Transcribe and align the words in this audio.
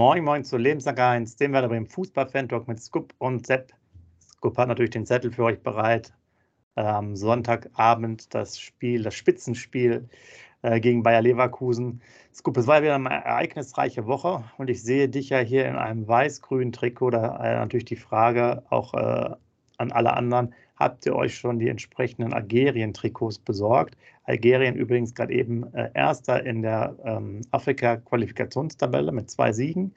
Moin, 0.00 0.24
moin 0.24 0.44
zu 0.44 0.56
Lebenslang 0.56 0.96
1, 0.96 1.36
dem 1.36 1.52
Werder 1.52 1.68
Bremen 1.68 1.86
Fußball-Fan-Talk 1.86 2.66
mit 2.66 2.80
Scoop 2.80 3.12
und 3.18 3.46
Sepp. 3.46 3.74
Scoop 4.32 4.56
hat 4.56 4.68
natürlich 4.68 4.92
den 4.92 5.04
Zettel 5.04 5.30
für 5.30 5.44
euch 5.44 5.62
bereit. 5.62 6.14
Am 6.74 7.16
Sonntagabend 7.16 8.32
das 8.32 8.58
Spiel, 8.58 9.02
das 9.02 9.14
Spitzenspiel 9.14 10.08
äh, 10.62 10.80
gegen 10.80 11.02
Bayer 11.02 11.20
Leverkusen. 11.20 12.00
Scoop, 12.34 12.56
es 12.56 12.66
war 12.66 12.76
ja 12.76 12.82
wieder 12.82 12.94
eine 12.94 13.10
ereignisreiche 13.10 14.06
Woche 14.06 14.42
und 14.56 14.70
ich 14.70 14.82
sehe 14.82 15.10
dich 15.10 15.28
ja 15.28 15.40
hier 15.40 15.66
in 15.66 15.76
einem 15.76 16.08
weiß-grünen 16.08 16.72
Trikot. 16.72 17.10
Da 17.10 17.36
äh, 17.36 17.56
natürlich 17.56 17.84
die 17.84 17.96
Frage 17.96 18.62
auch 18.70 18.94
äh, 18.94 19.34
an 19.76 19.92
alle 19.92 20.14
anderen, 20.14 20.54
habt 20.80 21.06
ihr 21.06 21.14
euch 21.14 21.36
schon 21.36 21.58
die 21.58 21.68
entsprechenden 21.68 22.32
Algerien-Trikots 22.32 23.38
besorgt? 23.38 23.96
Algerien 24.24 24.74
übrigens 24.74 25.14
gerade 25.14 25.32
eben 25.34 25.72
äh, 25.74 25.90
Erster 25.94 26.44
in 26.44 26.62
der 26.62 26.96
ähm, 27.04 27.42
Afrika-Qualifikationstabelle 27.50 29.12
mit 29.12 29.30
zwei 29.30 29.52
Siegen 29.52 29.94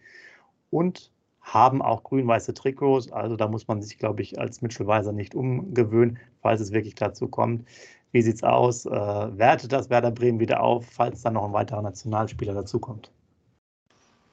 und 0.69 1.11
haben 1.41 1.81
auch 1.81 2.03
grün-weiße 2.03 2.53
Trikots. 2.53 3.11
Also 3.11 3.35
da 3.35 3.47
muss 3.47 3.67
man 3.67 3.81
sich, 3.81 3.97
glaube 3.97 4.21
ich, 4.21 4.39
als 4.39 4.61
Mitchell-Weiser 4.61 5.13
nicht 5.13 5.35
umgewöhnen, 5.35 6.19
falls 6.41 6.61
es 6.61 6.71
wirklich 6.71 6.95
dazu 6.95 7.27
kommt. 7.27 7.67
Wie 8.11 8.21
sieht 8.21 8.35
es 8.35 8.43
aus? 8.43 8.85
Äh, 8.85 8.91
wertet 8.91 9.71
das 9.71 9.89
Werder 9.89 10.11
Bremen 10.11 10.39
wieder 10.39 10.61
auf, 10.61 10.85
falls 10.85 11.21
dann 11.21 11.33
noch 11.33 11.45
ein 11.45 11.53
weiterer 11.53 11.81
Nationalspieler 11.81 12.53
dazukommt? 12.53 13.09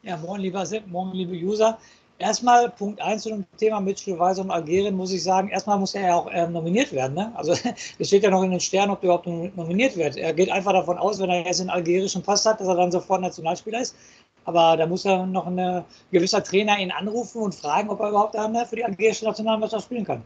Ja, 0.03 0.17
morgen 0.17 0.41
lieber 0.41 0.65
Sepp, 0.67 0.87
morgen 0.87 1.13
liebe 1.13 1.35
User. 1.35 1.79
Erstmal 2.21 2.69
Punkt 2.69 3.01
1 3.01 3.23
zu 3.23 3.31
dem 3.31 3.47
Thema 3.57 3.81
Mitchell 3.81 4.19
Weiser 4.19 4.43
und 4.43 4.51
Algerien, 4.51 4.95
muss 4.95 5.11
ich 5.11 5.23
sagen, 5.23 5.49
erstmal 5.49 5.79
muss 5.79 5.95
er 5.95 6.09
ja 6.09 6.15
auch 6.17 6.29
ähm, 6.31 6.53
nominiert 6.53 6.93
werden. 6.93 7.15
Ne? 7.15 7.33
Also 7.35 7.55
es 7.99 8.09
steht 8.09 8.23
ja 8.23 8.31
noch 8.31 8.43
in 8.43 8.51
den 8.51 8.61
Sternen, 8.61 8.93
ob 8.93 8.99
er 9.03 9.05
überhaupt 9.05 9.27
nominiert 9.27 9.97
wird. 9.97 10.19
Er 10.19 10.35
geht 10.35 10.51
einfach 10.51 10.73
davon 10.73 10.99
aus, 10.99 11.19
wenn 11.19 11.31
er 11.31 11.47
jetzt 11.47 11.61
den 11.61 11.71
algerischen 11.71 12.23
Pass 12.23 12.45
hat, 12.45 12.61
dass 12.61 12.69
er 12.69 12.75
dann 12.75 12.93
sofort 12.93 13.23
Nationalspieler 13.23 13.81
ist. 13.81 13.97
Aber 14.45 14.77
da 14.77 14.87
muss 14.87 15.07
er 15.07 15.25
noch 15.25 15.47
ein 15.47 15.83
gewisser 16.13 16.45
Trainer 16.45 16.79
ihn 16.79 16.91
anrufen 16.91 17.41
und 17.41 17.55
fragen, 17.55 17.89
ob 17.89 18.01
er 18.01 18.11
überhaupt 18.11 18.35
dann 18.35 18.55
für 18.67 18.77
die 18.77 18.85
algerische 18.85 19.25
Nationalmannschaft 19.25 19.87
spielen 19.87 20.05
kann. 20.05 20.23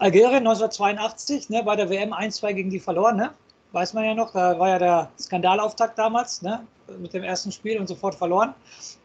Algerien 0.00 0.38
1982, 0.38 1.50
ne, 1.50 1.62
bei 1.62 1.76
der 1.76 1.88
WM 1.88 2.12
1-2 2.12 2.52
gegen 2.52 2.70
die 2.70 2.80
verloren, 2.80 3.16
ne? 3.16 3.30
weiß 3.70 3.94
man 3.94 4.04
ja 4.04 4.14
noch, 4.14 4.32
da 4.32 4.58
war 4.58 4.70
ja 4.70 4.78
der 4.78 5.10
Skandalauftakt 5.20 5.98
damals, 5.98 6.42
ne? 6.42 6.66
mit 6.98 7.12
dem 7.14 7.22
ersten 7.22 7.52
Spiel 7.52 7.78
und 7.78 7.86
sofort 7.86 8.14
verloren. 8.14 8.54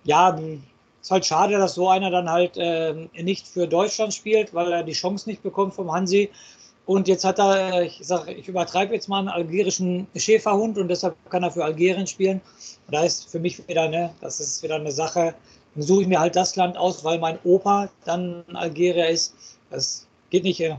Ja, 0.03 0.37
ist 1.03 1.11
halt 1.11 1.25
schade, 1.25 1.57
dass 1.57 1.75
so 1.75 1.89
einer 1.89 2.09
dann 2.09 2.29
halt 2.29 2.55
äh, 2.55 2.93
nicht 3.21 3.45
für 3.45 3.67
Deutschland 3.67 4.13
spielt, 4.13 4.53
weil 4.53 4.71
er 4.71 4.83
die 4.83 4.93
Chance 4.93 5.29
nicht 5.29 5.43
bekommt 5.43 5.73
vom 5.73 5.91
Hansi. 5.91 6.29
Und 6.85 7.09
jetzt 7.09 7.25
hat 7.25 7.39
er, 7.39 7.83
ich 7.83 7.99
sage, 8.01 8.31
ich 8.33 8.47
übertreibe 8.47 8.93
jetzt 8.93 9.09
mal 9.09 9.19
einen 9.19 9.27
algerischen 9.27 10.07
Schäferhund 10.15 10.77
und 10.77 10.87
deshalb 10.87 11.15
kann 11.29 11.43
er 11.43 11.51
für 11.51 11.63
Algerien 11.63 12.07
spielen. 12.07 12.41
Und 12.87 12.93
da 12.95 13.03
ist 13.03 13.29
für 13.29 13.39
mich 13.39 13.67
wieder, 13.67 13.89
ne, 13.89 14.13
das 14.21 14.39
ist 14.39 14.63
wieder 14.63 14.75
eine 14.75 14.91
Sache. 14.91 15.35
Dann 15.75 15.83
suche 15.83 16.03
ich 16.03 16.07
mir 16.07 16.19
halt 16.19 16.37
das 16.37 16.55
Land 16.55 16.77
aus, 16.77 17.03
weil 17.03 17.19
mein 17.19 17.37
Opa 17.43 17.89
dann 18.05 18.43
Algerier 18.53 19.09
ist. 19.09 19.33
Das 19.71 20.07
geht 20.29 20.43
nicht, 20.43 20.61
äh, 20.61 20.77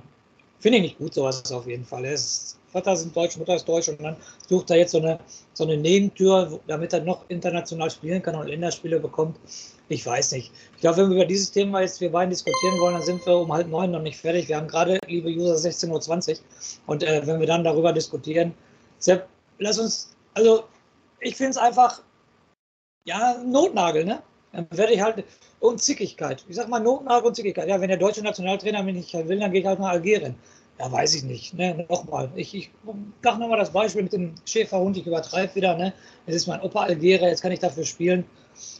finde 0.58 0.78
ich 0.78 0.84
nicht 0.84 0.98
gut, 0.98 1.12
sowas 1.12 1.52
auf 1.52 1.66
jeden 1.66 1.84
Fall. 1.84 2.06
Ist 2.06 2.58
Vater 2.74 2.96
sind 2.96 3.14
Deutsch, 3.14 3.36
Mutter 3.36 3.54
ist 3.54 3.68
Deutsch 3.68 3.88
und 3.88 4.02
dann 4.02 4.16
sucht 4.48 4.68
er 4.68 4.78
jetzt 4.78 4.90
so 4.90 4.98
eine, 4.98 5.20
so 5.52 5.62
eine 5.62 5.76
Nebentür, 5.76 6.58
damit 6.66 6.92
er 6.92 7.04
noch 7.04 7.24
international 7.28 7.88
spielen 7.88 8.20
kann 8.20 8.34
und 8.34 8.48
Länderspiele 8.48 8.98
bekommt. 8.98 9.38
Ich 9.88 10.04
weiß 10.04 10.32
nicht. 10.32 10.50
Ich 10.74 10.80
glaube, 10.80 10.96
wenn 10.98 11.10
wir 11.10 11.16
über 11.18 11.24
dieses 11.24 11.52
Thema 11.52 11.82
jetzt 11.82 12.00
wir 12.00 12.10
beiden 12.10 12.30
diskutieren 12.30 12.80
wollen, 12.80 12.94
dann 12.94 13.04
sind 13.04 13.24
wir 13.24 13.38
um 13.38 13.52
halb 13.52 13.68
neun 13.68 13.92
noch 13.92 14.02
nicht 14.02 14.18
fertig. 14.18 14.48
Wir 14.48 14.56
haben 14.56 14.66
gerade, 14.66 14.98
liebe 15.06 15.28
User, 15.28 15.54
16.20 15.54 16.32
Uhr. 16.32 16.38
Und 16.86 17.04
äh, 17.04 17.24
wenn 17.24 17.38
wir 17.38 17.46
dann 17.46 17.62
darüber 17.62 17.92
diskutieren, 17.92 18.52
Sepp, 18.98 19.28
lass 19.58 19.78
uns, 19.78 20.16
also 20.34 20.64
ich 21.20 21.36
finde 21.36 21.52
es 21.52 21.56
einfach, 21.56 22.02
ja, 23.04 23.36
Notnagel, 23.46 24.04
ne? 24.04 24.20
Dann 24.50 24.66
werde 24.72 24.94
ich 24.94 25.00
halt, 25.00 25.24
und 25.60 25.80
Zickigkeit. 25.80 26.44
Ich 26.48 26.56
sag 26.56 26.68
mal 26.68 26.80
Notnagel 26.80 27.28
und 27.28 27.34
Zickigkeit. 27.36 27.68
Ja, 27.68 27.80
wenn 27.80 27.88
der 27.88 27.98
deutsche 27.98 28.22
Nationaltrainer 28.22 28.82
mich 28.82 28.94
nicht 28.94 29.28
will, 29.28 29.38
dann 29.38 29.52
gehe 29.52 29.60
ich 29.60 29.66
halt 29.66 29.78
nach 29.78 29.90
Algerien. 29.90 30.34
Ja, 30.78 30.90
weiß 30.90 31.14
ich 31.14 31.22
nicht. 31.22 31.54
Ne? 31.54 31.86
Nochmal, 31.88 32.30
ich, 32.34 32.54
ich 32.54 32.70
mache 33.22 33.38
nochmal 33.38 33.58
das 33.58 33.72
Beispiel 33.72 34.02
mit 34.02 34.12
dem 34.12 34.34
Schäferhund, 34.44 34.96
ich 34.96 35.06
übertreibe 35.06 35.54
wieder. 35.54 35.76
Ne? 35.76 35.92
Es 36.26 36.34
ist 36.34 36.46
mein 36.46 36.60
Opa 36.62 36.82
Algerier, 36.82 37.28
jetzt 37.28 37.42
kann 37.42 37.52
ich 37.52 37.60
dafür 37.60 37.84
spielen. 37.84 38.24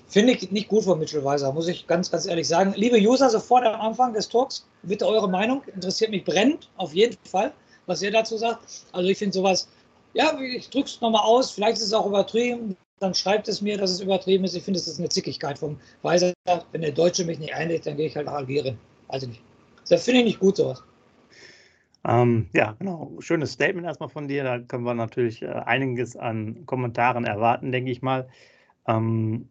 Finde 0.08 0.32
ich 0.32 0.50
nicht 0.50 0.68
gut 0.68 0.84
von 0.84 0.98
Mitchell 0.98 1.24
Weiser, 1.24 1.52
muss 1.52 1.68
ich 1.68 1.86
ganz, 1.86 2.10
ganz 2.10 2.26
ehrlich 2.26 2.46
sagen. 2.46 2.74
Liebe 2.76 2.98
User, 2.98 3.30
sofort 3.30 3.64
am 3.64 3.80
Anfang 3.80 4.12
des 4.12 4.28
Talks, 4.28 4.66
bitte 4.82 5.06
eure 5.06 5.28
Meinung. 5.28 5.62
Interessiert 5.74 6.10
mich 6.10 6.24
brennend, 6.24 6.68
auf 6.76 6.94
jeden 6.94 7.16
Fall, 7.24 7.52
was 7.86 8.02
ihr 8.02 8.10
dazu 8.10 8.36
sagt. 8.36 8.64
Also 8.92 9.08
ich 9.08 9.18
finde 9.18 9.34
sowas, 9.34 9.68
ja, 10.14 10.38
ich 10.40 10.70
drücke 10.70 10.88
es 10.88 11.00
nochmal 11.00 11.24
aus, 11.24 11.50
vielleicht 11.50 11.78
ist 11.78 11.86
es 11.86 11.92
auch 11.92 12.06
übertrieben, 12.06 12.76
dann 13.00 13.14
schreibt 13.14 13.48
es 13.48 13.60
mir, 13.60 13.76
dass 13.76 13.90
es 13.90 14.00
übertrieben 14.00 14.44
ist. 14.44 14.54
Ich 14.54 14.62
finde, 14.62 14.78
es 14.78 14.86
ist 14.86 14.98
eine 14.98 15.08
Zickigkeit 15.08 15.58
vom 15.58 15.76
Weiser. 16.02 16.32
Wenn 16.72 16.82
der 16.82 16.92
Deutsche 16.92 17.24
mich 17.24 17.38
nicht 17.38 17.54
einlädt, 17.54 17.86
dann 17.86 17.96
gehe 17.96 18.06
ich 18.06 18.16
halt 18.16 18.26
nach 18.26 18.34
Algerien. 18.34 18.78
Also 19.08 19.26
nicht. 19.26 19.42
Das 19.88 20.04
finde 20.04 20.20
ich 20.20 20.26
nicht 20.26 20.40
gut, 20.40 20.56
sowas. 20.56 20.82
Ähm, 22.06 22.50
ja, 22.52 22.72
genau. 22.72 23.16
Schönes 23.20 23.52
Statement 23.52 23.86
erstmal 23.86 24.08
von 24.10 24.28
dir. 24.28 24.44
Da 24.44 24.58
können 24.58 24.84
wir 24.84 24.94
natürlich 24.94 25.42
äh, 25.42 25.46
einiges 25.48 26.16
an 26.16 26.66
Kommentaren 26.66 27.24
erwarten, 27.24 27.72
denke 27.72 27.90
ich 27.90 28.02
mal. 28.02 28.28
Ähm, 28.86 29.48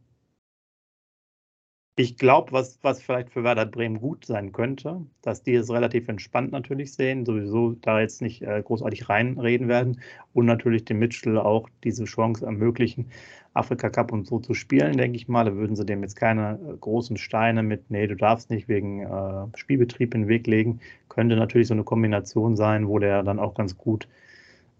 ich 1.96 2.18
glaube, 2.18 2.52
was, 2.52 2.80
was 2.82 3.02
vielleicht 3.02 3.30
für 3.30 3.44
Werder 3.44 3.68
Bremen 3.68 4.00
gut 4.00 4.26
sein 4.26 4.52
könnte, 4.52 5.02
dass 5.22 5.44
die 5.44 5.54
es 5.54 5.70
relativ 5.70 6.08
entspannt 6.08 6.52
natürlich 6.52 6.94
sehen, 6.94 7.26
sowieso 7.26 7.74
da 7.82 8.00
jetzt 8.00 8.22
nicht 8.22 8.42
äh, 8.42 8.64
großartig 8.64 9.10
reinreden 9.10 9.68
werden 9.68 10.02
und 10.34 10.46
natürlich 10.48 10.86
dem 10.86 10.98
Mitchell 10.98 11.38
auch 11.38 11.70
diese 11.84 12.06
Chance 12.06 12.46
ermöglichen, 12.46 13.12
Afrika 13.54 13.92
Cup 13.92 14.12
und 14.12 14.26
so 14.26 14.40
zu 14.40 14.56
spielen, 14.56 14.98
denke 14.98 15.18
ich 15.18 15.28
mal. 15.28 15.46
Da 15.46 15.54
würden 15.54 15.76
sie 15.76 15.86
dem 15.86 16.02
jetzt 16.02 16.16
keine 16.16 16.60
äh, 16.68 16.78
großen 16.78 17.18
Steine 17.18 17.62
mit, 17.62 17.92
nee, 17.92 18.08
du 18.08 18.16
darfst 18.16 18.50
nicht 18.50 18.68
wegen 18.68 19.04
äh, 19.04 19.46
Spielbetrieb 19.56 20.16
in 20.16 20.22
den 20.22 20.28
Weg 20.28 20.48
legen. 20.48 20.80
Könnte 21.10 21.36
natürlich 21.36 21.68
so 21.68 21.76
eine 21.76 21.84
Kombination 21.84 22.56
sein, 22.56 22.88
wo 22.88 22.98
der 22.98 23.22
dann 23.22 23.38
auch 23.38 23.54
ganz 23.54 23.78
gut 23.78 24.08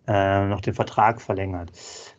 äh, 0.08 0.48
noch 0.48 0.62
den 0.62 0.74
Vertrag 0.74 1.22
verlängert. 1.22 1.72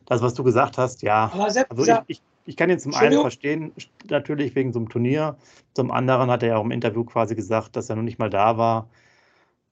Das, 0.07 0.23
was 0.23 0.35
du 0.35 0.45
gesagt 0.45 0.79
hast, 0.79 1.03
ja. 1.03 1.33
Also 1.69 1.83
ich, 2.07 2.19
ich, 2.19 2.23
ich 2.47 2.57
kann 2.57 2.71
jetzt 2.71 2.83
zum 2.83 2.95
einen 2.95 3.21
verstehen, 3.21 3.73
natürlich 4.09 4.55
wegen 4.55 4.73
so 4.73 4.79
einem 4.79 4.89
Turnier. 4.89 5.37
Zum 5.75 5.91
anderen 5.91 6.31
hat 6.31 6.43
er 6.43 6.51
ja 6.51 6.57
auch 6.57 6.65
im 6.65 6.71
Interview 6.71 7.05
quasi 7.05 7.35
gesagt, 7.35 7.77
dass 7.77 7.89
er 7.89 7.97
noch 7.97 8.03
nicht 8.03 8.19
mal 8.19 8.31
da 8.31 8.59
war. 8.59 8.89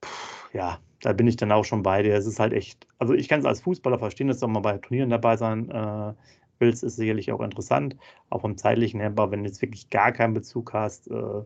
Puh, 0.01 0.09
ja, 0.53 0.79
da 1.01 1.13
bin 1.13 1.27
ich 1.27 1.35
dann 1.35 1.51
auch 1.51 1.65
schon 1.65 1.83
bei 1.83 2.01
dir. 2.01 2.15
Es 2.15 2.25
ist 2.25 2.39
halt 2.39 2.53
echt, 2.53 2.87
also 2.97 3.13
ich 3.13 3.27
kann 3.27 3.39
es 3.39 3.45
als 3.45 3.61
Fußballer 3.61 3.99
verstehen, 3.99 4.27
dass 4.27 4.39
du 4.39 4.47
auch 4.47 4.49
mal 4.49 4.61
bei 4.61 4.77
Turnieren 4.77 5.09
dabei 5.09 5.37
sein 5.37 5.69
äh, 5.69 6.13
willst, 6.59 6.83
ist 6.83 6.95
sicherlich 6.95 7.31
auch 7.31 7.41
interessant, 7.41 7.95
auch 8.29 8.41
vom 8.41 8.57
zeitlichen 8.57 8.99
her, 8.99 9.09
aber 9.09 9.31
wenn 9.31 9.43
du 9.43 9.49
jetzt 9.49 9.61
wirklich 9.61 9.89
gar 9.89 10.11
keinen 10.11 10.33
Bezug 10.33 10.73
hast, 10.73 11.07
äh, 11.09 11.43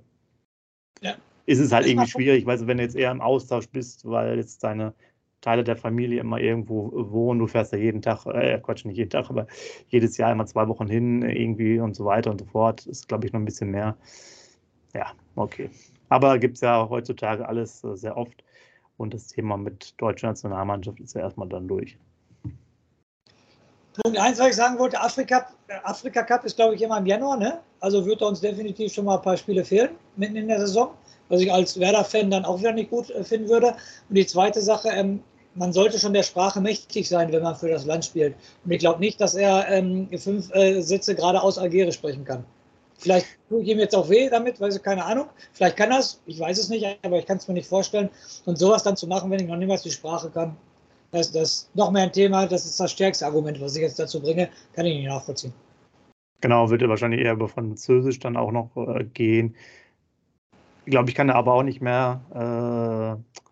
ja. 1.02 1.16
ist 1.46 1.60
es 1.60 1.72
halt 1.72 1.88
irgendwie 1.88 2.08
schwierig, 2.08 2.46
weil 2.46 2.66
wenn 2.68 2.78
du 2.78 2.84
jetzt 2.84 2.96
eher 2.96 3.12
im 3.12 3.22
Austausch 3.22 3.68
bist, 3.68 4.06
weil 4.06 4.38
jetzt 4.38 4.64
deine 4.64 4.94
Teile 5.42 5.64
der 5.64 5.78
Familie 5.78 6.20
immer 6.20 6.40
irgendwo 6.40 6.92
wohnen, 7.12 7.40
du 7.40 7.48
fährst 7.48 7.72
ja 7.72 7.78
jeden 7.78 8.02
Tag, 8.02 8.26
äh, 8.26 8.60
Quatsch, 8.60 8.86
nicht 8.86 8.98
jeden 8.98 9.10
Tag, 9.10 9.30
aber 9.30 9.48
jedes 9.90 10.18
Jahr 10.18 10.32
immer 10.32 10.46
zwei 10.46 10.68
Wochen 10.68 10.88
hin 10.88 11.22
irgendwie 11.22 11.80
und 11.80 11.96
so 11.96 12.06
weiter 12.06 12.32
und 12.32 12.40
so 12.40 12.46
fort, 12.46 12.86
ist, 12.88 13.08
glaube 13.08 13.28
ich, 13.28 13.34
noch 13.34 13.40
ein 13.40 13.46
bisschen 13.46 13.72
mehr. 13.72 13.96
Ja, 14.94 15.12
okay. 15.36 15.70
Aber 16.10 16.40
gibt 16.40 16.56
es 16.56 16.62
ja 16.62 16.90
heutzutage 16.90 17.48
alles 17.48 17.84
äh, 17.84 17.96
sehr 17.96 18.18
oft 18.18 18.44
und 18.98 19.14
das 19.14 19.28
Thema 19.28 19.58
mit 19.58 19.94
deutscher 20.02 20.28
Nationalmannschaft 20.28 21.00
ist 21.00 21.14
ja 21.14 21.22
erstmal 21.22 21.50
dann 21.50 21.68
durch. 21.68 21.98
Punkt 24.04 24.20
eins, 24.20 24.40
was 24.40 24.50
ich 24.50 24.56
sagen 24.56 24.78
wollte, 24.78 25.00
Afrika, 25.02 25.48
Afrika 25.84 26.22
Cup 26.22 26.46
ist, 26.46 26.56
glaube 26.56 26.76
ich, 26.76 26.82
immer 26.82 27.00
im 27.00 27.06
Januar, 27.08 27.38
ne? 27.38 27.60
Also 27.80 28.06
wird 28.06 28.22
uns 28.22 28.42
definitiv 28.42 28.94
schon 28.94 29.06
mal 29.06 29.16
ein 29.18 29.22
paar 29.24 29.38
Spiele 29.38 29.66
fehlen, 29.66 29.90
mitten 30.16 30.36
in 30.36 30.48
der 30.48 30.60
Saison, 30.60 30.92
was 31.30 31.42
ich 31.42 31.52
als 31.52 31.80
Werder-Fan 31.80 32.30
dann 32.30 32.46
auch 32.46 32.60
wieder 32.60 32.74
nicht 32.74 32.92
gut 32.92 33.10
äh, 33.10 33.24
finden 33.24 33.50
würde. 33.50 33.76
Und 34.10 34.16
die 34.16 34.26
zweite 34.26 34.62
Sache, 34.62 34.90
ähm, 34.90 35.22
man 35.58 35.74
sollte 35.74 36.00
schon 36.00 36.14
der 36.14 36.24
Sprache 36.24 36.62
mächtig 36.62 37.10
sein, 37.10 37.32
wenn 37.32 37.44
man 37.44 37.56
für 37.56 37.70
das 37.70 37.86
Land 37.86 38.06
spielt. 38.06 38.36
Und 38.64 38.72
ich 38.72 38.80
glaube 38.80 39.00
nicht, 39.00 39.20
dass 39.20 39.36
er 39.36 39.68
ähm, 39.70 40.08
fünf 40.18 40.54
äh, 40.54 40.82
Sätze 40.82 41.16
gerade 41.16 41.42
aus 41.42 41.58
Algerisch 41.58 41.96
sprechen 41.96 42.24
kann. 42.24 42.46
Vielleicht 43.00 43.28
tue 43.50 43.62
ich 43.62 43.70
ihm 43.70 43.80
jetzt 43.80 43.96
auch 43.96 44.10
weh 44.10 44.30
damit, 44.30 44.60
weil 44.60 44.72
ich 44.72 44.82
keine 44.82 45.06
Ahnung. 45.06 45.28
Vielleicht 45.54 45.78
kann 45.78 45.92
es, 45.92 46.22
ich 46.26 46.40
weiß 46.40 46.58
es 46.58 46.70
nicht, 46.70 46.86
aber 47.04 47.20
ich 47.20 47.26
kann 47.26 47.38
es 47.38 47.48
mir 47.48 47.54
nicht 47.54 47.68
vorstellen. 47.68 48.10
Und 48.46 48.58
sowas 48.58 48.84
dann 48.84 48.98
zu 48.98 49.08
machen, 49.08 49.30
wenn 49.30 49.40
ich 49.40 49.48
noch 49.48 49.58
niemals 49.58 49.84
die 49.84 49.92
Sprache 49.92 50.30
kann, 50.30 50.56
das 51.12 51.30
ist 51.30 51.76
noch 51.76 51.92
mehr 51.92 52.04
ein 52.04 52.12
Thema, 52.12 52.48
das 52.48 52.66
ist 52.66 52.80
das 52.80 52.92
stärkste 52.92 53.26
Argument, 53.26 53.62
was 53.62 53.76
ich 53.76 53.82
jetzt 53.82 54.00
dazu 54.00 54.22
bringe, 54.22 54.50
kann 54.74 54.86
ich 54.86 54.96
nicht 54.96 55.08
nachvollziehen. 55.08 55.54
Genau, 56.42 56.70
wird 56.70 56.82
er 56.82 56.90
wahrscheinlich 56.90 57.22
eher 57.22 57.34
über 57.34 57.48
Französisch 57.48 58.20
dann 58.20 58.36
auch 58.36 58.52
noch 58.52 58.76
äh, 58.76 59.04
gehen. 59.06 59.56
Ich 60.86 60.92
glaube, 60.92 61.10
ich 61.10 61.16
kann 61.16 61.30
aber 61.30 61.54
auch 61.54 61.64
nicht 61.64 61.82
mehr. 61.82 62.22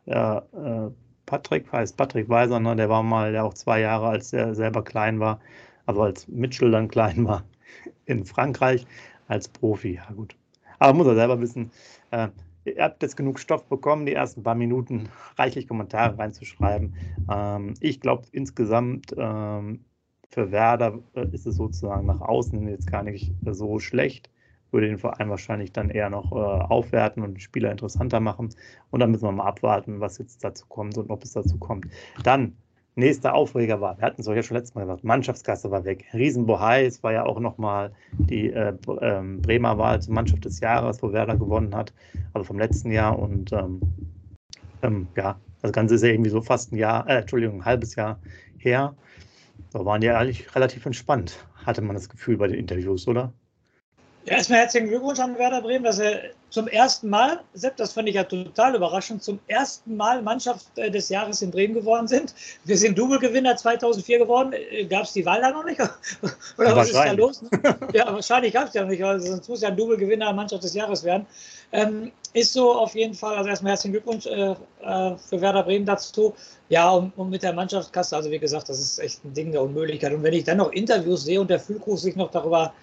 Äh, 0.05 0.11
ja, 0.11 0.37
äh, 0.39 0.91
Patrick 1.25 1.71
heißt 1.71 1.97
Patrick 1.97 2.29
Weiser, 2.29 2.59
ne? 2.59 2.75
der 2.75 2.89
war 2.89 3.03
mal 3.03 3.33
ja 3.33 3.43
auch 3.43 3.53
zwei 3.53 3.81
Jahre, 3.81 4.07
als 4.07 4.33
er 4.33 4.55
selber 4.55 4.83
klein 4.83 5.19
war, 5.19 5.39
also 5.85 6.01
als 6.03 6.27
Mitchell 6.27 6.71
dann 6.71 6.87
klein 6.87 7.25
war, 7.25 7.43
in 8.05 8.25
Frankreich 8.25 8.85
als 9.27 9.47
Profi. 9.47 9.95
Ja, 9.95 10.11
gut. 10.15 10.35
Aber 10.79 10.93
muss 10.93 11.07
er 11.07 11.15
selber 11.15 11.39
wissen. 11.39 11.71
Äh, 12.11 12.29
ihr 12.65 12.83
habt 12.83 13.01
jetzt 13.01 13.17
genug 13.17 13.39
Stoff 13.39 13.65
bekommen, 13.65 14.05
die 14.05 14.13
ersten 14.13 14.43
paar 14.43 14.55
Minuten 14.55 15.09
reichlich 15.37 15.67
Kommentare 15.67 16.17
reinzuschreiben. 16.17 16.95
Ähm, 17.29 17.73
ich 17.79 18.01
glaube, 18.01 18.25
insgesamt 18.31 19.13
ähm, 19.17 19.85
für 20.29 20.51
Werder 20.51 20.99
äh, 21.15 21.27
ist 21.31 21.45
es 21.47 21.55
sozusagen 21.55 22.05
nach 22.05 22.21
außen 22.21 22.67
jetzt 22.67 22.91
gar 22.91 23.03
nicht 23.03 23.33
so 23.45 23.79
schlecht, 23.79 24.29
würde 24.75 24.87
den 24.87 24.97
Verein 24.97 25.29
wahrscheinlich 25.29 25.71
dann 25.71 25.89
eher 25.89 26.09
noch 26.09 26.31
äh, 26.31 26.35
aufwerten 26.35 27.23
und 27.23 27.41
Spieler 27.41 27.71
interessanter 27.71 28.19
machen. 28.19 28.49
Und 28.91 28.99
dann 28.99 29.09
müssen 29.09 29.23
wir 29.23 29.31
mal 29.31 29.45
abwarten, 29.45 30.01
was 30.01 30.17
jetzt 30.17 30.43
dazu 30.43 30.65
kommt 30.67 30.97
und 30.97 31.09
ob 31.09 31.23
es 31.23 31.31
dazu 31.31 31.57
kommt. 31.57 31.87
Dann 32.23 32.57
nächster 32.95 33.33
Aufreger 33.33 33.81
war, 33.81 33.97
wir 33.97 34.05
hatten 34.05 34.21
es 34.21 34.27
euch 34.27 34.35
ja 34.35 34.43
schon 34.43 34.57
letztes 34.57 34.75
Mal 34.75 34.81
gesagt, 34.81 35.03
Mannschaftskasse 35.03 35.71
war 35.71 35.85
weg. 35.85 36.05
Riesenbohai, 36.13 36.85
es 36.85 37.01
war 37.03 37.13
ja 37.13 37.25
auch 37.25 37.39
nochmal 37.39 37.91
die 38.17 38.51
äh, 38.51 38.73
ähm, 39.01 39.41
Bremer 39.41 39.77
Wahl 39.77 40.01
zur 40.01 40.13
Mannschaft 40.13 40.45
des 40.45 40.59
Jahres, 40.59 41.01
wo 41.01 41.11
Werder 41.13 41.37
gewonnen 41.37 41.73
hat, 41.73 41.93
also 42.33 42.43
vom 42.43 42.59
letzten 42.59 42.91
Jahr. 42.91 43.17
Und 43.17 43.53
ähm, 43.53 43.79
ähm, 44.81 45.07
ja, 45.15 45.39
das 45.61 45.71
Ganze 45.71 45.95
ist 45.95 46.03
ja 46.03 46.09
irgendwie 46.09 46.29
so 46.29 46.41
fast 46.41 46.73
ein 46.73 46.77
Jahr, 46.77 47.07
äh, 47.09 47.19
Entschuldigung, 47.19 47.61
ein 47.61 47.65
halbes 47.65 47.95
Jahr 47.95 48.19
her. 48.57 48.93
Da 49.71 49.85
waren 49.85 50.01
die 50.01 50.09
eigentlich 50.09 50.53
relativ 50.53 50.85
entspannt, 50.85 51.45
hatte 51.65 51.81
man 51.81 51.95
das 51.95 52.09
Gefühl 52.09 52.37
bei 52.37 52.47
den 52.47 52.57
Interviews, 52.57 53.07
oder? 53.07 53.33
Ja, 54.25 54.37
erstmal 54.37 54.59
herzlichen 54.61 54.87
Glückwunsch 54.87 55.19
an 55.19 55.37
Werder 55.37 55.61
Bremen, 55.61 55.83
dass 55.83 55.99
er 55.99 56.19
zum 56.49 56.67
ersten 56.67 57.09
Mal, 57.09 57.41
Sepp, 57.53 57.77
das 57.77 57.93
fand 57.93 58.09
ich 58.09 58.15
ja 58.15 58.23
total 58.23 58.73
überraschend, 58.73 59.23
zum 59.23 59.39
ersten 59.45 59.95
Mal 59.95 60.23
Mannschaft 60.23 60.65
äh, 60.77 60.89
des 60.89 61.09
Jahres 61.09 61.43
in 61.43 61.51
Bremen 61.51 61.75
geworden 61.75 62.07
sind. 62.07 62.33
Wir 62.63 62.75
sind 62.75 62.97
Double-Gewinner 62.97 63.55
2004 63.55 64.17
geworden. 64.17 64.53
Äh, 64.53 64.85
gab 64.85 65.03
es 65.03 65.13
die 65.13 65.23
Wahl 65.27 65.41
da 65.41 65.51
noch 65.51 65.63
nicht? 65.63 65.79
Oder 66.57 66.75
was 66.75 66.87
ist 66.87 66.95
da 66.95 67.11
los? 67.11 67.43
Ja, 67.93 68.11
wahrscheinlich 68.11 68.51
gab 68.51 68.69
es 68.69 68.73
ja 68.73 68.81
noch 68.81 68.89
nicht, 68.89 69.03
also 69.03 69.27
sonst 69.27 69.47
muss 69.47 69.61
ja 69.61 69.67
ein 69.67 69.77
Double-Gewinner 69.77 70.33
Mannschaft 70.33 70.63
des 70.63 70.73
Jahres 70.73 71.03
werden. 71.03 71.27
Ähm, 71.71 72.11
ist 72.33 72.53
so 72.53 72.73
auf 72.73 72.95
jeden 72.95 73.13
Fall, 73.13 73.35
also 73.35 73.47
erstmal 73.47 73.73
herzlichen 73.73 73.93
Glückwunsch 73.93 74.25
äh, 74.25 74.55
äh, 74.81 75.15
für 75.17 75.39
Werder 75.39 75.61
Bremen 75.61 75.85
dazu. 75.85 76.33
Ja, 76.69 76.89
und, 76.89 77.15
und, 77.15 77.29
mit 77.29 77.43
der 77.43 77.53
Mannschaftskasse, 77.53 78.15
also 78.15 78.31
wie 78.31 78.39
gesagt, 78.39 78.69
das 78.69 78.79
ist 78.79 78.97
echt 78.97 79.23
ein 79.23 79.35
Ding 79.35 79.51
der 79.51 79.61
Unmöglichkeit. 79.61 80.13
Und 80.13 80.23
wenn 80.23 80.33
ich 80.33 80.45
dann 80.45 80.57
noch 80.57 80.71
Interviews 80.71 81.25
sehe 81.25 81.39
und 81.39 81.49
der 81.51 81.59
Füllkrug 81.59 81.99
sich 81.99 82.15
noch 82.15 82.31
darüber 82.31 82.73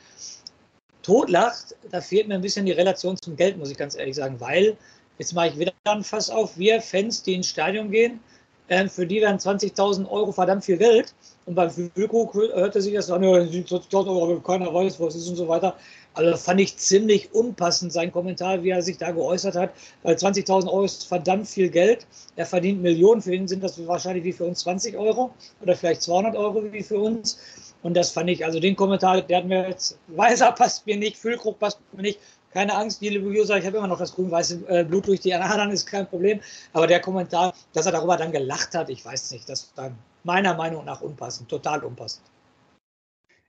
totlacht, 1.03 1.77
da 1.91 2.01
fehlt 2.01 2.29
mir 2.29 2.35
ein 2.35 2.41
bisschen 2.41 2.67
die 2.67 2.73
Relation 2.73 3.17
zum 3.17 3.37
Geld, 3.37 3.59
muss 3.59 3.71
ich 3.71 3.77
ganz 3.77 3.97
ehrlich 3.97 4.17
sagen, 4.17 4.41
weil, 4.41 4.77
jetzt 5.19 5.35
mache 5.35 5.49
ich 5.49 5.59
wieder 5.59 5.73
einen 5.85 6.05
Fass 6.05 6.31
auf, 6.31 6.57
wir 6.57 6.81
Fans, 6.81 7.23
die 7.23 7.35
ins 7.35 7.49
Stadion 7.49 7.91
gehen, 7.91 8.21
äh, 8.69 8.89
für 8.89 9.07
die 9.07 9.21
wären 9.21 9.39
20.000 9.39 10.09
Euro 10.09 10.33
verdammt 10.33 10.65
viel 10.65 10.79
Geld. 10.79 11.15
Und 11.45 11.57
beim 11.57 11.71
Füllkrug 11.71 12.35
hörte 12.35 12.81
sich 12.81 12.95
das 12.95 13.11
an, 13.11 13.23
ja, 13.25 13.31
20.000 13.31 14.07
Euro, 14.07 14.41
keiner 14.41 14.73
weiß, 14.73 15.01
was 15.01 15.17
ist 15.17 15.29
und 15.29 15.37
so 15.37 15.49
weiter. 15.49 15.77
Also 16.15 16.37
fand 16.37 16.61
ich 16.61 16.77
ziemlich 16.77 17.35
unpassend, 17.35 17.93
sein 17.93 18.13
Kommentar, 18.13 18.63
wie 18.63 18.71
er 18.71 18.83
sich 18.83 18.97
da 18.99 19.11
geäußert 19.11 19.57
hat, 19.57 19.71
weil 20.03 20.15
20.000 20.15 20.69
Euro 20.69 20.85
ist 20.85 21.07
verdammt 21.07 21.49
viel 21.49 21.69
Geld. 21.69 22.07
Er 22.37 22.47
verdient 22.47 22.81
Millionen, 22.81 23.21
für 23.21 23.35
ihn 23.35 23.49
sind 23.49 23.65
das 23.65 23.85
wahrscheinlich 23.87 24.25
wie 24.25 24.33
für 24.33 24.45
uns 24.45 24.61
20 24.61 24.97
Euro 24.97 25.35
oder 25.61 25.75
vielleicht 25.75 26.03
200 26.03 26.37
Euro 26.37 26.73
wie 26.73 26.83
für 26.83 26.99
uns. 26.99 27.39
Und 27.83 27.95
das 27.95 28.13
fand 28.13 28.31
ich, 28.31 28.45
also 28.45 28.61
den 28.61 28.77
Kommentar, 28.77 29.21
der 29.23 29.39
hat 29.39 29.47
mir 29.47 29.69
jetzt, 29.69 29.99
Weiser 30.09 30.53
passt 30.53 30.87
mir 30.87 30.97
nicht, 30.97 31.17
Füllkrug 31.17 31.59
passt 31.59 31.81
mir 31.93 32.03
nicht. 32.03 32.21
Keine 32.53 32.75
Angst, 32.75 33.01
die 33.01 33.09
liebe 33.09 33.27
User, 33.27 33.57
ich 33.57 33.67
habe 33.67 33.79
immer 33.79 33.89
noch 33.89 33.99
das 33.99 34.15
grün-weiße 34.15 34.69
äh, 34.69 34.85
Blut 34.85 35.09
durch 35.09 35.21
die 35.21 35.35
Adern, 35.35 35.71
ist 35.73 35.87
kein 35.87 36.07
Problem. 36.07 36.41
Aber 36.73 36.87
der 36.87 37.01
Kommentar, 37.01 37.55
dass 37.73 37.87
er 37.87 37.93
darüber 37.93 38.17
dann 38.17 38.31
gelacht 38.31 38.75
hat, 38.75 38.89
ich 38.91 39.05
weiß 39.05 39.33
nicht, 39.33 39.49
das 39.49 39.73
war 39.75 39.91
meiner 40.23 40.55
Meinung 40.55 40.85
nach 40.85 41.01
unpassend, 41.01 41.49
total 41.49 41.83
unpassend. 41.83 42.25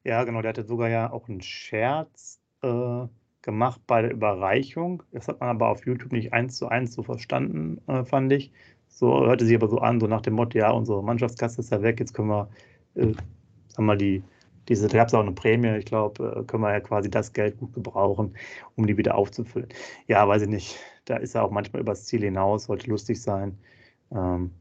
Ja, 0.03 0.23
genau, 0.23 0.41
der 0.41 0.49
hatte 0.49 0.65
sogar 0.65 0.89
ja 0.89 1.11
auch 1.11 1.29
einen 1.29 1.41
Scherz 1.41 2.39
äh, 2.61 3.07
gemacht 3.41 3.81
bei 3.85 4.01
der 4.01 4.11
Überreichung. 4.11 5.03
Das 5.11 5.27
hat 5.27 5.39
man 5.39 5.49
aber 5.49 5.69
auf 5.69 5.85
YouTube 5.85 6.11
nicht 6.11 6.33
eins 6.33 6.57
zu 6.57 6.67
eins 6.67 6.93
so 6.93 7.03
verstanden, 7.03 7.81
äh, 7.87 8.03
fand 8.03 8.33
ich. 8.33 8.51
So 8.87 9.25
hörte 9.25 9.45
sich 9.45 9.55
aber 9.55 9.67
so 9.67 9.79
an, 9.79 9.99
so 9.99 10.07
nach 10.07 10.21
dem 10.21 10.33
Motto, 10.33 10.57
ja, 10.57 10.71
unsere 10.71 11.03
Mannschaftskasse 11.03 11.61
ist 11.61 11.71
ja 11.71 11.81
weg, 11.81 11.99
jetzt 11.99 12.13
können 12.13 12.29
wir 12.29 12.49
äh, 12.95 13.13
sagen 13.73 13.85
wir 13.85 13.93
mal, 13.93 13.97
die, 13.97 14.23
diese, 14.69 14.87
da 14.87 14.97
gab 14.97 15.07
es 15.09 15.13
auch 15.13 15.21
eine 15.21 15.31
Prämie, 15.31 15.77
ich 15.77 15.85
glaube, 15.85 16.37
äh, 16.39 16.43
können 16.43 16.63
wir 16.63 16.71
ja 16.71 16.79
quasi 16.79 17.09
das 17.09 17.33
Geld 17.33 17.57
gut 17.59 17.73
gebrauchen, 17.73 18.35
um 18.75 18.87
die 18.87 18.97
wieder 18.97 19.15
aufzufüllen. 19.15 19.69
Ja, 20.07 20.27
weiß 20.27 20.43
ich 20.43 20.49
nicht. 20.49 20.79
Da 21.05 21.17
ist 21.17 21.35
er 21.35 21.43
auch 21.43 21.51
manchmal 21.51 21.81
übers 21.81 22.05
Ziel 22.05 22.21
hinaus, 22.21 22.65
sollte 22.65 22.89
lustig 22.89 23.21
sein. 23.21 23.57
Ähm, 24.11 24.51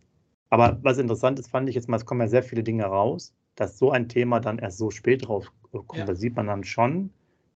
aber 0.51 0.79
was 0.83 0.99
interessant 0.99 1.39
ist, 1.39 1.51
fand 1.51 1.69
ich 1.69 1.75
jetzt 1.75 1.89
mal, 1.89 1.97
es 1.97 2.05
kommen 2.05 2.21
ja 2.21 2.29
sehr 2.29 2.43
viele 2.43 2.63
Dinge 2.63 2.85
raus, 2.85 3.33
dass 3.55 3.79
so 3.79 3.91
ein 3.91 4.09
Thema 4.09 4.41
dann 4.41 4.59
erst 4.59 4.79
so 4.79 4.91
spät 4.91 5.29
rauskommt. 5.29 5.99
Ja. 5.99 6.05
Da 6.05 6.15
sieht 6.15 6.37
man 6.37 6.47
dann 6.47 6.65
schon, 6.65 7.11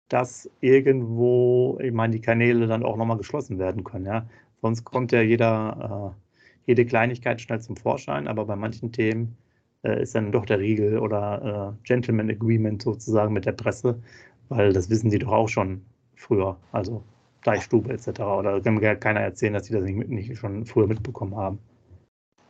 dass 0.09 0.51
irgendwo, 0.61 1.79
ich 1.81 1.93
meine, 1.93 2.13
die 2.13 2.21
Kanäle 2.21 2.67
dann 2.67 2.83
auch 2.85 2.97
nochmal 2.97 3.17
geschlossen 3.19 3.59
werden 3.59 3.85
können. 3.85 4.07
Ja? 4.07 4.27
Sonst 4.61 4.85
kommt 4.85 5.13
ja 5.13 5.23
jeder, 5.23 6.15
äh, 6.15 6.21
jede 6.67 6.85
Kleinigkeit 6.85 7.41
schnell 7.41 7.61
zum 7.61 7.77
Vorschein, 7.77 8.29
aber 8.29 8.45
bei 8.45 8.57
manchen 8.57 8.93
Themen 8.93 9.37
äh, 9.85 10.03
ist 10.03 10.15
dann 10.15 10.33
doch 10.33 10.47
der 10.47 10.59
Riegel 10.59 10.99
oder 10.99 11.75
äh, 11.83 11.87
Gentleman 11.87 12.31
Agreement 12.31 12.83
sozusagen 12.83 13.33
mit 13.33 13.47
der 13.47 13.53
Presse, 13.53 14.01
weil 14.49 14.73
das 14.73 14.91
wissen 14.91 15.11
die 15.11 15.19
doch 15.19 15.33
auch 15.33 15.49
schon 15.49 15.83
früher. 16.17 16.57
Also 16.73 17.03
Deichstube 17.45 17.93
etc. 17.93 18.21
Oder 18.21 18.61
kann 18.61 18.75
mir 18.75 18.97
keiner 18.97 19.21
erzählen, 19.21 19.55
dass 19.55 19.67
sie 19.67 19.75
das 19.75 19.83
nicht, 19.83 20.09
nicht 20.09 20.39
schon 20.39 20.65
früher 20.65 20.87
mitbekommen 20.87 21.37
haben. 21.37 21.59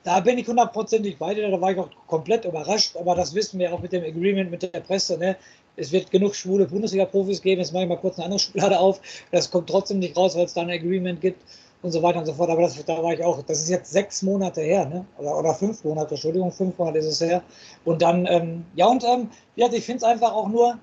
Da 0.05 0.19
bin 0.19 0.37
ich 0.37 0.49
hundertprozentig 0.49 1.17
bei 1.17 1.33
dir, 1.33 1.49
da 1.49 1.61
war 1.61 1.71
ich 1.71 1.79
auch 1.79 1.89
komplett 2.09 2.45
überrascht, 2.45 2.97
aber 2.97 3.15
das 3.15 3.35
wissen 3.37 3.61
wir 3.61 3.73
auch 3.73 3.81
mit 3.81 3.93
dem 3.93 4.03
Agreement 4.03 4.51
mit 4.51 4.63
der 4.63 4.81
Presse. 4.81 5.17
Ne? 5.17 5.37
Es 5.77 5.93
wird 5.93 6.11
genug 6.11 6.35
schwule 6.35 6.67
Bundesliga-Profis 6.67 7.41
geben, 7.41 7.61
jetzt 7.61 7.73
mache 7.73 7.85
ich 7.85 7.89
mal 7.89 7.99
kurz 7.99 8.17
eine 8.17 8.25
andere 8.25 8.41
Schublade 8.41 8.79
auf. 8.79 9.01
Das 9.31 9.49
kommt 9.49 9.71
trotzdem 9.71 10.01
nicht 10.01 10.17
raus, 10.17 10.37
weil 10.37 10.47
es 10.47 10.55
da 10.55 10.63
ein 10.63 10.71
Agreement 10.71 11.21
gibt 11.21 11.41
und 11.83 11.91
so 11.91 12.03
weiter 12.03 12.21
und 12.21 12.27
so 12.27 12.33
fort. 12.33 12.51
Aber 12.51 12.63
das, 12.63 12.83
da 12.85 13.03
war 13.03 13.13
ich 13.13 13.23
auch, 13.23 13.43
das 13.43 13.61
ist 13.61 13.69
jetzt 13.69 13.93
sechs 13.93 14.23
Monate 14.23 14.61
her, 14.61 14.87
ne? 14.87 15.05
oder, 15.19 15.39
oder 15.39 15.55
fünf 15.55 15.83
Monate, 15.85 16.15
Entschuldigung, 16.15 16.53
fünf 16.53 16.79
Monate 16.79 16.99
ist 16.99 17.07
es 17.07 17.21
her. 17.21 17.43
Und 17.85 18.03
dann, 18.03 18.27
ähm, 18.27 18.65
ja, 18.75 18.87
und 18.87 19.05
ähm, 19.05 19.29
ja, 19.57 19.69
ich 19.73 19.85
finde 19.85 19.99
es 19.99 20.05
einfach 20.05 20.33
auch 20.33 20.49
nur, 20.49 20.79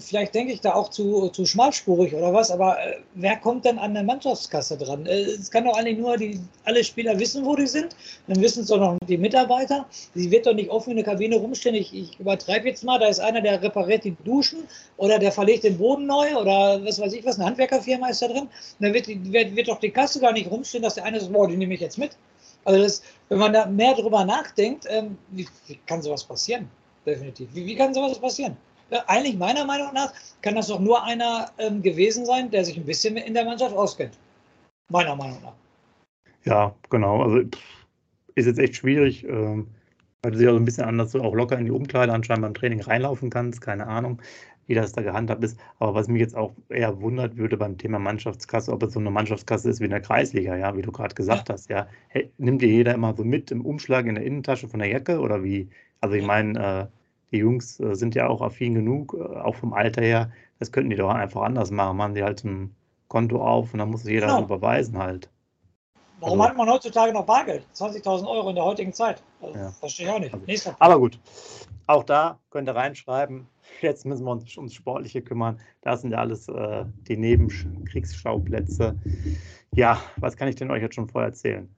vielleicht 0.00 0.34
denke 0.34 0.52
ich 0.52 0.60
da 0.60 0.74
auch 0.74 0.90
zu, 0.90 1.28
zu 1.30 1.46
schmalspurig 1.46 2.14
oder 2.14 2.34
was, 2.34 2.50
aber 2.50 2.78
äh, 2.78 2.98
wer 3.14 3.36
kommt 3.36 3.64
denn 3.64 3.78
an 3.78 3.94
der 3.94 4.02
Mannschaftskasse 4.02 4.76
dran? 4.76 5.06
Äh, 5.06 5.22
es 5.22 5.50
kann 5.50 5.64
doch 5.64 5.76
eigentlich 5.76 5.98
nur 5.98 6.16
die, 6.18 6.38
alle 6.64 6.84
Spieler 6.84 7.18
wissen, 7.18 7.44
wo 7.44 7.56
die 7.56 7.66
sind, 7.66 7.96
dann 8.26 8.40
wissen 8.42 8.62
es 8.62 8.68
doch 8.68 8.78
noch 8.78 8.98
die 9.08 9.16
Mitarbeiter. 9.16 9.86
Sie 10.14 10.30
wird 10.30 10.46
doch 10.46 10.52
nicht 10.52 10.68
offen 10.68 10.90
in 10.90 10.96
der 10.96 11.06
Kabine 11.06 11.36
rumstehen. 11.36 11.74
Ich, 11.74 11.94
ich 11.94 12.20
übertreibe 12.20 12.68
jetzt 12.68 12.84
mal, 12.84 12.98
da 12.98 13.06
ist 13.06 13.20
einer, 13.20 13.40
der 13.40 13.62
repariert 13.62 14.04
die 14.04 14.14
Duschen 14.24 14.64
oder 14.98 15.18
der 15.18 15.32
verlegt 15.32 15.64
den 15.64 15.78
Boden 15.78 16.06
neu 16.06 16.36
oder 16.36 16.84
was 16.84 17.00
weiß 17.00 17.14
ich 17.14 17.24
was, 17.24 17.36
eine 17.36 17.46
Handwerkerfirma 17.46 18.10
ist 18.10 18.20
da 18.20 18.28
drin. 18.28 18.48
dann 18.78 18.92
wird, 18.92 19.08
wird, 19.08 19.56
wird 19.56 19.68
doch 19.68 19.80
die 19.80 19.90
Kasse 19.90 20.20
gar 20.20 20.32
nicht 20.32 20.50
rumstehen, 20.50 20.82
dass 20.82 20.96
der 20.96 21.04
eine 21.04 21.18
sagt, 21.18 21.32
boah, 21.32 21.48
die 21.48 21.56
nehme 21.56 21.74
ich 21.74 21.80
jetzt 21.80 21.96
mit. 21.96 22.10
Also 22.64 22.82
das, 22.82 23.02
wenn 23.30 23.38
man 23.38 23.54
da 23.54 23.66
mehr 23.66 23.94
drüber 23.94 24.24
nachdenkt, 24.24 24.86
ähm, 24.90 25.16
wie, 25.30 25.48
wie, 25.66 25.78
kann 25.86 26.02
sowas 26.02 26.24
passieren? 26.24 26.68
Definitiv. 27.06 27.48
Wie, 27.54 27.64
wie 27.64 27.74
kann 27.74 27.94
sowas 27.94 28.18
passieren? 28.18 28.56
Äh, 28.92 29.00
eigentlich 29.06 29.38
meiner 29.38 29.64
Meinung 29.64 29.92
nach 29.94 30.12
kann 30.42 30.54
das 30.54 30.68
doch 30.68 30.78
nur 30.78 31.02
einer 31.02 31.50
ähm, 31.58 31.82
gewesen 31.82 32.26
sein, 32.26 32.50
der 32.50 32.64
sich 32.64 32.76
ein 32.76 32.84
bisschen 32.84 33.16
in 33.16 33.32
der 33.34 33.44
Mannschaft 33.44 33.74
auskennt. 33.74 34.18
Meiner 34.90 35.16
Meinung 35.16 35.40
nach. 35.42 35.54
Ja, 36.44 36.74
genau. 36.90 37.22
Also 37.22 37.38
ist 38.34 38.46
jetzt 38.46 38.58
echt 38.58 38.76
schwierig, 38.76 39.24
ähm, 39.24 39.68
weil 40.22 40.32
du 40.32 40.38
sie 40.38 40.48
auch 40.48 40.56
ein 40.56 40.64
bisschen 40.64 40.84
anders 40.84 41.12
so 41.12 41.22
auch 41.22 41.34
locker 41.34 41.58
in 41.58 41.64
die 41.64 41.70
Umkleide 41.70 42.12
anscheinend 42.12 42.42
beim 42.42 42.54
Training 42.54 42.82
reinlaufen 42.82 43.30
kannst. 43.30 43.62
Keine 43.62 43.86
Ahnung, 43.86 44.20
wie 44.66 44.74
das 44.74 44.92
da 44.92 45.00
gehandhabt 45.00 45.42
ist. 45.42 45.58
Aber 45.78 45.94
was 45.94 46.08
mich 46.08 46.20
jetzt 46.20 46.36
auch 46.36 46.52
eher 46.68 47.00
wundert 47.00 47.38
würde 47.38 47.56
beim 47.56 47.78
Thema 47.78 47.98
Mannschaftskasse, 47.98 48.70
ob 48.70 48.82
es 48.82 48.92
so 48.92 49.00
eine 49.00 49.10
Mannschaftskasse 49.10 49.70
ist 49.70 49.80
wie 49.80 49.84
in 49.84 49.90
der 49.90 50.02
Kreisliga, 50.02 50.54
ja, 50.56 50.76
wie 50.76 50.82
du 50.82 50.92
gerade 50.92 51.14
gesagt 51.14 51.48
ja. 51.48 51.54
hast, 51.54 51.70
ja. 51.70 51.86
Hey, 52.08 52.30
nimmt 52.36 52.60
dir 52.60 52.68
jeder 52.68 52.92
immer 52.92 53.14
so 53.16 53.24
mit 53.24 53.50
im 53.50 53.64
Umschlag 53.64 54.04
in 54.04 54.16
der 54.16 54.24
Innentasche 54.24 54.68
von 54.68 54.80
der 54.80 54.88
Jacke 54.90 55.18
oder 55.18 55.42
wie? 55.42 55.70
Also 56.00 56.14
ich 56.16 56.26
meine, 56.26 56.90
äh, 56.90 57.01
die 57.32 57.38
Jungs 57.38 57.80
äh, 57.80 57.94
sind 57.94 58.14
ja 58.14 58.28
auch 58.28 58.42
affin 58.42 58.74
genug, 58.74 59.14
äh, 59.14 59.22
auch 59.22 59.56
vom 59.56 59.72
Alter 59.72 60.02
her. 60.02 60.30
Das 60.58 60.70
könnten 60.70 60.90
die 60.90 60.96
doch 60.96 61.10
einfach 61.10 61.42
anders 61.42 61.70
machen. 61.70 61.96
Machen 61.96 62.14
die 62.14 62.22
halt 62.22 62.44
ein 62.44 62.74
Konto 63.08 63.42
auf 63.42 63.72
und 63.72 63.78
dann 63.78 63.90
muss 63.90 64.04
jeder 64.04 64.28
genau. 64.28 64.44
überweisen 64.44 64.98
halt. 64.98 65.28
Warum 66.20 66.40
also, 66.40 66.50
hat 66.50 66.56
man 66.56 66.70
heutzutage 66.70 67.12
noch 67.12 67.26
Bargeld? 67.26 67.66
20.000 67.74 68.28
Euro 68.28 68.50
in 68.50 68.54
der 68.54 68.64
heutigen 68.64 68.92
Zeit. 68.92 69.22
Also, 69.40 69.58
ja. 69.58 69.70
Verstehe 69.70 70.06
ich 70.06 70.12
auch 70.12 70.20
nicht. 70.20 70.66
Also, 70.66 70.76
aber 70.78 70.98
gut, 70.98 71.18
auch 71.86 72.04
da 72.04 72.38
könnt 72.50 72.68
ihr 72.68 72.76
reinschreiben. 72.76 73.48
Jetzt 73.80 74.06
müssen 74.06 74.24
wir 74.24 74.30
uns 74.30 74.56
ums 74.56 74.74
Sportliche 74.74 75.22
kümmern. 75.22 75.58
Das 75.80 76.02
sind 76.02 76.12
ja 76.12 76.18
alles 76.18 76.48
äh, 76.48 76.84
die 77.08 77.16
Nebenkriegsschauplätze. 77.16 78.96
Ja, 79.74 80.00
was 80.16 80.36
kann 80.36 80.48
ich 80.48 80.56
denn 80.56 80.70
euch 80.70 80.82
jetzt 80.82 80.94
schon 80.94 81.08
vorher 81.08 81.30
erzählen? 81.30 81.74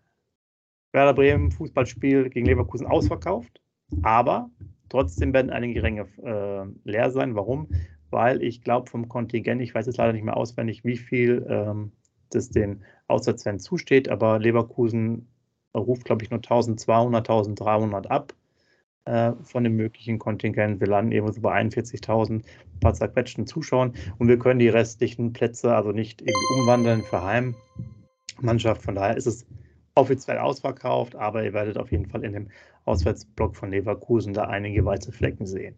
Werder 0.93 1.15
Bremen, 1.15 1.53
Fußballspiel 1.53 2.29
gegen 2.29 2.47
Leverkusen 2.47 2.87
ausverkauft, 2.87 3.61
aber 4.03 4.51
Trotzdem 4.89 5.33
werden 5.33 5.51
einige 5.51 5.83
Ränge 5.83 6.07
äh, 6.23 6.89
leer 6.89 7.11
sein. 7.11 7.35
Warum? 7.35 7.69
Weil 8.11 8.43
ich 8.43 8.63
glaube, 8.63 8.91
vom 8.91 9.09
Kontingent, 9.09 9.61
ich 9.61 9.75
weiß 9.75 9.87
jetzt 9.87 9.97
leider 9.97 10.13
nicht 10.13 10.25
mehr 10.25 10.37
auswendig, 10.37 10.85
wie 10.85 10.97
viel 10.97 11.45
ähm, 11.49 11.93
das 12.31 12.51
den 12.51 12.83
Auswärtsfans 13.09 13.65
zusteht, 13.65 14.09
aber 14.09 14.39
Leverkusen 14.39 15.29
ruft, 15.75 16.05
glaube 16.05 16.25
ich, 16.25 16.31
nur 16.31 16.39
1200, 16.39 17.29
1300 17.29 18.11
ab 18.11 18.35
äh, 19.05 19.33
von 19.43 19.65
dem 19.65 19.77
möglichen 19.77 20.19
Kontingent. 20.19 20.81
Wir 20.81 20.87
landen 20.87 21.13
eben 21.13 21.31
so 21.33 21.41
bei 21.41 21.61
41.000 21.61 22.35
ein 22.35 22.43
paar 22.81 22.95
zerquetschten 22.95 23.47
Zuschauern 23.47 23.95
und 24.19 24.29
wir 24.29 24.39
können 24.39 24.61
die 24.61 24.69
restlichen 24.69 25.33
Plätze 25.33 25.75
also 25.75 25.93
nicht 25.93 26.21
irgendwie 26.23 26.61
umwandeln 26.61 27.03
für 27.03 27.23
Heimmannschaft. 27.23 28.83
Von 28.83 28.95
daher 28.95 29.17
ist 29.17 29.27
es 29.27 29.47
offiziell 29.95 30.39
ausverkauft, 30.39 31.15
aber 31.17 31.45
ihr 31.45 31.53
werdet 31.53 31.79
auf 31.79 31.93
jeden 31.93 32.07
Fall 32.07 32.25
in 32.25 32.33
dem 32.33 32.49
Auswärtsblock 32.85 33.57
von 33.57 33.71
Leverkusen 33.71 34.35
da 34.35 34.45
einige 34.45 34.85
weiße 34.85 35.13
Flecken 35.13 35.47
sehen. 35.47 35.77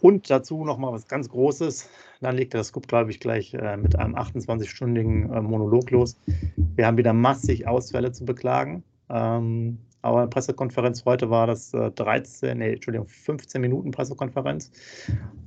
Und 0.00 0.30
dazu 0.30 0.64
nochmal 0.64 0.92
was 0.92 1.08
ganz 1.08 1.28
Großes. 1.28 1.88
Dann 2.20 2.36
legt 2.36 2.54
der 2.54 2.64
Scoop, 2.64 2.88
glaube 2.88 3.10
ich, 3.10 3.20
gleich 3.20 3.52
äh, 3.54 3.76
mit 3.76 3.96
einem 3.96 4.14
28-stündigen 4.14 5.30
äh, 5.32 5.40
Monolog 5.42 5.90
los. 5.90 6.18
Wir 6.56 6.86
haben 6.86 6.96
wieder 6.96 7.12
massig 7.12 7.66
Ausfälle 7.66 8.12
zu 8.12 8.24
beklagen. 8.24 8.82
Ähm, 9.10 9.78
aber 10.02 10.20
eine 10.20 10.28
Pressekonferenz 10.28 11.04
heute 11.04 11.28
war 11.28 11.46
das 11.46 11.74
äh, 11.74 11.90
13, 11.90 12.58
nee, 12.58 12.72
Entschuldigung, 12.72 13.06
15 13.06 13.60
Minuten 13.60 13.90
Pressekonferenz. 13.90 14.70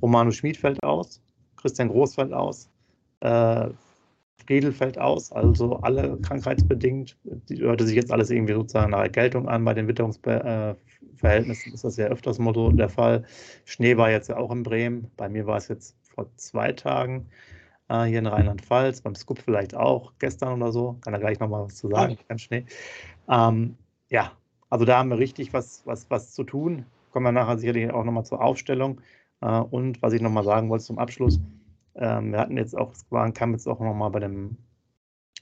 Romano 0.00 0.30
Schmid 0.30 0.56
fällt 0.56 0.82
aus, 0.84 1.20
Christian 1.56 1.88
Groß 1.88 2.14
fällt 2.14 2.32
aus, 2.32 2.70
Friedel 4.46 4.72
fällt 4.72 4.98
aus, 4.98 5.32
also 5.32 5.76
alle 5.76 6.18
krankheitsbedingt. 6.18 7.16
Die 7.48 7.60
hörte 7.60 7.86
sich 7.86 7.96
jetzt 7.96 8.12
alles 8.12 8.30
irgendwie 8.30 8.54
sozusagen 8.54 8.90
nach 8.90 9.02
Erkältung 9.02 9.48
an. 9.48 9.64
Bei 9.64 9.74
den 9.74 9.88
Witterungsverhältnissen 9.88 11.72
ist 11.72 11.84
das 11.84 11.96
ja 11.96 12.06
öfters 12.06 12.38
mal 12.38 12.54
so 12.54 12.70
der 12.70 12.88
Fall. 12.88 13.24
Schnee 13.64 13.96
war 13.96 14.10
jetzt 14.10 14.28
ja 14.28 14.36
auch 14.36 14.50
in 14.50 14.62
Bremen. 14.62 15.10
Bei 15.16 15.28
mir 15.28 15.46
war 15.46 15.56
es 15.56 15.68
jetzt 15.68 15.96
vor 16.02 16.26
zwei 16.36 16.72
Tagen 16.72 17.26
äh, 17.88 18.04
hier 18.04 18.18
in 18.18 18.26
Rheinland-Pfalz, 18.26 19.00
beim 19.00 19.14
Scoop 19.14 19.38
vielleicht 19.38 19.74
auch 19.74 20.12
gestern 20.18 20.60
oder 20.60 20.72
so. 20.72 20.98
Kann 21.02 21.12
da 21.12 21.18
gleich 21.18 21.40
nochmal 21.40 21.64
was 21.64 21.76
zu 21.76 21.88
sagen, 21.88 22.18
kein 22.28 22.38
Schnee. 22.38 22.66
Ähm, 23.28 23.76
ja, 24.10 24.32
also 24.68 24.84
da 24.84 24.98
haben 24.98 25.10
wir 25.10 25.18
richtig 25.18 25.52
was, 25.52 25.82
was, 25.86 26.10
was 26.10 26.32
zu 26.32 26.44
tun. 26.44 26.84
Kommen 27.12 27.24
wir 27.24 27.32
nachher 27.32 27.58
sicherlich 27.58 27.90
auch 27.92 28.04
nochmal 28.04 28.26
zur 28.26 28.42
Aufstellung. 28.42 29.00
Äh, 29.40 29.60
und 29.60 30.02
was 30.02 30.12
ich 30.12 30.20
nochmal 30.20 30.44
sagen 30.44 30.68
wollte 30.68 30.84
zum 30.84 30.98
Abschluss, 30.98 31.40
ähm, 31.96 32.32
wir 32.32 32.38
hatten 32.40 32.56
jetzt 32.56 32.76
auch, 32.76 32.92
es 32.92 33.06
kam 33.34 33.52
jetzt 33.52 33.66
auch 33.66 33.80
nochmal 33.80 34.10
bei 34.10 34.20
dem 34.20 34.56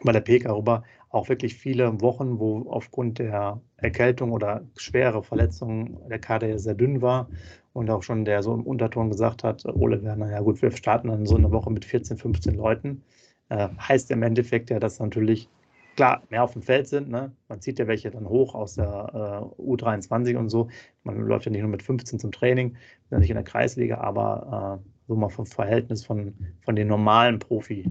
bei 0.05 0.13
der 0.13 0.21
PK 0.21 0.53
rüber, 0.53 0.83
auch 1.11 1.29
wirklich 1.29 1.55
viele 1.55 2.01
Wochen, 2.01 2.39
wo 2.39 2.69
aufgrund 2.71 3.19
der 3.19 3.61
Erkältung 3.77 4.33
oder 4.33 4.63
schwere 4.77 5.23
Verletzungen 5.23 5.99
der 6.09 6.19
Kader 6.19 6.49
ja 6.49 6.59
sehr 6.59 6.75
dünn 6.75 7.03
war 7.03 7.29
und 7.73 7.91
auch 7.91 8.03
schon 8.03 8.25
der 8.25 8.43
so 8.43 8.55
im 8.55 8.63
Unterton 8.63 9.11
gesagt 9.11 9.45
hat, 9.45 9.65
Ole 9.65 10.03
Werner, 10.03 10.31
ja 10.31 10.41
gut, 10.41 10.63
wir 10.63 10.71
starten 10.73 11.09
dann 11.09 11.27
so 11.27 11.37
eine 11.37 11.51
Woche 11.53 11.71
mit 11.71 11.85
14, 11.85 12.17
15 12.19 12.55
Leuten. 12.55 13.03
Äh, 13.49 13.69
heißt 13.79 14.11
im 14.11 14.23
Endeffekt 14.23 14.71
ja, 14.71 14.79
dass 14.79 14.99
natürlich 14.99 15.49
klar 15.97 16.23
mehr 16.31 16.43
auf 16.43 16.53
dem 16.55 16.63
Feld 16.63 16.89
sind. 16.89 17.11
Ne? 17.11 17.33
Man 17.49 17.61
zieht 17.61 17.79
ja 17.79 17.87
welche 17.87 18.11
dann 18.11 18.29
hoch 18.29 18.55
aus 18.55 18.75
der 18.75 19.51
äh, 19.59 19.63
U23 19.63 20.37
und 20.37 20.49
so. 20.49 20.69
Man 21.05 21.21
läuft 21.21 21.47
ja 21.47 21.53
nicht 21.53 21.61
nur 21.61 21.71
mit 21.71 21.83
15 21.83 22.19
zum 22.19 22.33
Training, 22.33 22.77
nicht 23.11 23.31
in 23.31 23.37
der 23.37 23.45
Kreisliga, 23.45 23.99
aber 23.99 24.81
äh, 24.81 24.92
so 25.09 25.15
mal 25.15 25.29
vom 25.29 25.47
Verhältnis 25.47 26.05
von, 26.05 26.35
von 26.65 26.77
den 26.77 26.89
normalen 26.89 27.39
Profi, 27.39 27.85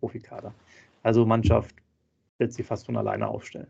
Profikader. 0.00 0.54
Also 1.02 1.24
Mannschaft 1.24 1.74
wird 2.38 2.52
sie 2.52 2.62
fast 2.62 2.86
von 2.86 2.96
alleine 2.96 3.28
aufstellen. 3.28 3.68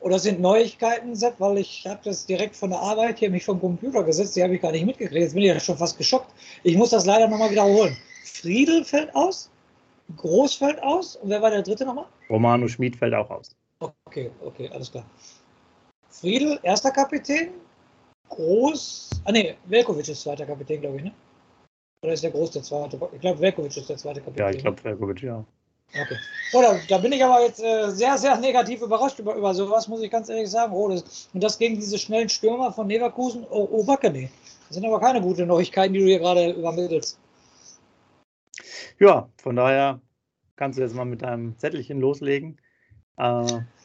Oder 0.00 0.18
sind 0.18 0.40
Neuigkeiten, 0.40 1.14
Sepp, 1.14 1.38
weil 1.38 1.58
ich 1.58 1.86
habe 1.86 2.00
das 2.04 2.26
direkt 2.26 2.56
von 2.56 2.70
der 2.70 2.80
Arbeit 2.80 3.20
hier 3.20 3.30
mich 3.30 3.44
vom 3.44 3.60
Computer 3.60 4.02
gesetzt, 4.02 4.34
die 4.34 4.42
habe 4.42 4.56
ich 4.56 4.60
gar 4.60 4.72
nicht 4.72 4.84
mitgekriegt. 4.84 5.20
Jetzt 5.20 5.34
bin 5.34 5.44
ich 5.44 5.48
ja 5.48 5.60
schon 5.60 5.78
fast 5.78 5.96
geschockt. 5.96 6.34
Ich 6.64 6.76
muss 6.76 6.90
das 6.90 7.06
leider 7.06 7.28
nochmal 7.28 7.50
wiederholen. 7.50 7.96
Friedel 8.24 8.84
fällt 8.84 9.14
aus, 9.14 9.48
Groß 10.16 10.54
fällt 10.54 10.82
aus 10.82 11.16
und 11.16 11.30
wer 11.30 11.40
war 11.40 11.50
der 11.50 11.62
dritte 11.62 11.84
nochmal? 11.84 12.06
Romano 12.28 12.66
Schmid 12.66 12.96
fällt 12.96 13.14
auch 13.14 13.30
aus. 13.30 13.54
Okay, 13.78 14.30
okay, 14.44 14.68
alles 14.72 14.90
klar. 14.90 15.04
Friedel, 16.08 16.58
erster 16.62 16.90
Kapitän, 16.90 17.50
Groß, 18.28 19.10
ah 19.24 19.32
ne, 19.32 19.56
Velkovic 19.66 20.08
ist 20.08 20.22
zweiter 20.22 20.46
Kapitän, 20.46 20.80
glaube 20.80 20.96
ich, 20.96 21.04
ne? 21.04 21.12
Oder 22.02 22.14
ist 22.14 22.24
der 22.24 22.32
Groß 22.32 22.50
der 22.50 22.62
zweite? 22.62 22.98
Ich 23.12 23.20
glaube, 23.20 23.40
Velkovic 23.40 23.76
ist 23.76 23.88
der 23.88 23.96
zweite 23.96 24.20
Kapitän. 24.20 24.44
Ja, 24.44 24.50
ich 24.50 24.58
glaube, 24.58 24.82
Velkovic, 24.82 25.22
ja. 25.22 25.44
Okay. 25.90 26.16
Oh, 26.52 26.62
da, 26.62 26.74
da, 26.88 26.98
bin 26.98 27.12
ich 27.12 27.22
aber 27.22 27.42
jetzt 27.42 27.62
äh, 27.62 27.90
sehr, 27.90 28.18
sehr 28.18 28.36
negativ 28.38 28.80
überrascht 28.82 29.18
über, 29.18 29.36
über 29.36 29.54
sowas, 29.54 29.86
muss 29.88 30.02
ich 30.02 30.10
ganz 30.10 30.28
ehrlich 30.28 30.50
sagen. 30.50 30.72
Oh, 30.72 30.88
das, 30.88 31.28
und 31.32 31.42
das 31.42 31.58
gegen 31.58 31.76
diese 31.76 31.98
schnellen 31.98 32.28
Stürmer 32.28 32.72
von 32.72 32.88
Leverkusen, 32.88 33.44
oh, 33.48 33.68
oh 33.70 33.86
Wackene. 33.86 34.30
Das 34.68 34.76
sind 34.76 34.86
aber 34.86 34.98
keine 34.98 35.20
guten 35.20 35.46
Neuigkeiten, 35.46 35.92
die 35.92 36.00
du 36.00 36.06
hier 36.06 36.18
gerade 36.18 36.50
übermittelst. 36.50 37.20
Ja, 38.98 39.28
von 39.36 39.54
daher 39.54 40.00
kannst 40.56 40.78
du 40.78 40.82
jetzt 40.82 40.94
mal 40.94 41.04
mit 41.04 41.22
deinem 41.22 41.56
Zettelchen 41.58 42.00
loslegen. 42.00 42.58
Äh, 43.18 43.24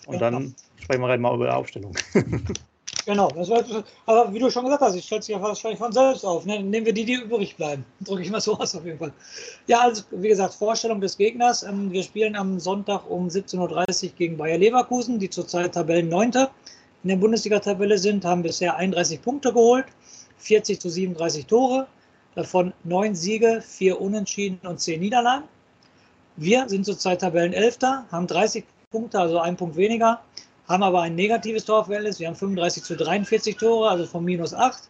und 0.08 0.14
ja. 0.14 0.18
dann 0.18 0.56
sprechen 0.78 1.02
wir 1.02 1.10
halt 1.10 1.22
mal 1.22 1.36
über 1.36 1.46
die 1.46 1.54
Aufstellung. 1.54 1.96
Genau, 3.08 3.32
war, 3.34 3.64
aber 4.06 4.34
wie 4.34 4.40
du 4.40 4.50
schon 4.52 4.66
gesagt 4.66 4.82
hast, 4.82 4.96
ich 4.96 5.06
stelle 5.06 5.22
sich 5.22 5.34
ja 5.34 5.42
wahrscheinlich 5.42 5.80
von 5.80 5.94
selbst 5.94 6.26
auf. 6.26 6.46
Ne? 6.46 6.62
Nehmen 6.62 6.86
wir 6.86 6.92
die, 6.92 7.06
die 7.06 7.14
übrig 7.14 7.56
bleiben. 7.56 7.86
Drücke 8.02 8.22
ich 8.22 8.30
mal 8.30 8.42
so 8.42 8.58
aus 8.58 8.76
auf 8.76 8.84
jeden 8.84 9.00
Fall. 9.00 9.14
Ja, 9.68 9.80
also 9.80 10.04
wie 10.12 10.28
gesagt, 10.28 10.54
Vorstellung 10.54 11.00
des 11.00 11.16
Gegners. 11.16 11.64
Ähm, 11.64 11.90
wir 11.90 12.04
spielen 12.04 12.36
am 12.36 12.60
Sonntag 12.60 13.10
um 13.10 13.30
17.30 13.30 14.04
Uhr 14.08 14.12
gegen 14.18 14.36
Bayer 14.36 14.58
Leverkusen, 14.58 15.20
die 15.20 15.30
zurzeit 15.30 15.74
Tabellen 15.74 16.10
9. 16.10 16.34
in 17.04 17.08
der 17.08 17.16
Bundesliga-Tabelle 17.16 17.98
sind, 17.98 18.26
haben 18.26 18.44
bisher 18.44 18.76
31 18.76 19.22
Punkte 19.22 19.54
geholt, 19.54 19.86
40 20.40 20.82
zu 20.82 20.90
37 20.90 21.46
Tore, 21.46 21.88
davon 22.36 22.74
9 22.84 23.16
Siege, 23.16 23.64
4 23.66 24.02
Unentschieden 24.02 24.60
und 24.68 24.82
10 24.82 25.00
Niederlagen. 25.00 25.46
Wir 26.36 26.68
sind 26.68 26.86
zurzeit 26.86 27.22
Tabellen 27.22 27.54
11. 27.54 27.78
haben 28.12 28.28
30 28.28 28.66
Punkte, 28.92 29.18
also 29.18 29.40
ein 29.40 29.56
Punkt 29.56 29.78
weniger, 29.78 30.20
haben 30.68 30.84
aber 30.84 31.02
ein 31.02 31.16
negatives 31.16 31.66
Torverhältnis. 31.66 32.20
Wir 32.20 32.28
haben 32.28 32.36
35 32.36 32.84
zu 32.84 32.96
43 32.96 33.58
Tore, 33.58 33.90
also 33.90 34.06
von 34.06 34.24
minus 34.24 34.54
8. 34.54 34.90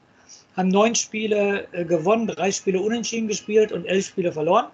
Haben 0.55 0.69
neun 0.69 0.95
Spiele 0.95 1.67
äh, 1.71 1.85
gewonnen, 1.85 2.27
drei 2.27 2.51
Spiele 2.51 2.81
unentschieden 2.81 3.27
gespielt 3.27 3.71
und 3.71 3.85
elf 3.85 4.07
Spiele 4.07 4.31
verloren. 4.31 4.65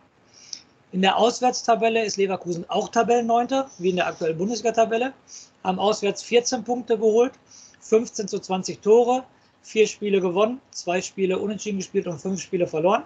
In 0.93 1.01
der 1.01 1.17
Auswärtstabelle 1.17 2.05
ist 2.05 2.17
Leverkusen 2.17 2.69
auch 2.69 2.89
Tabellenneunter, 2.89 3.69
wie 3.79 3.89
in 3.89 3.95
der 3.97 4.07
aktuellen 4.07 4.37
Bundesliga-Tabelle. 4.37 5.11
Haben 5.63 5.79
auswärts 5.79 6.23
14 6.23 6.63
Punkte 6.63 6.97
geholt, 6.97 7.33
15 7.81 8.27
zu 8.27 8.39
20 8.39 8.79
Tore, 8.79 9.23
vier 9.63 9.87
Spiele 9.87 10.21
gewonnen, 10.21 10.61
zwei 10.71 11.01
Spiele 11.01 11.39
unentschieden 11.39 11.79
gespielt 11.79 12.07
und 12.07 12.19
fünf 12.19 12.41
Spiele 12.41 12.67
verloren. 12.67 13.03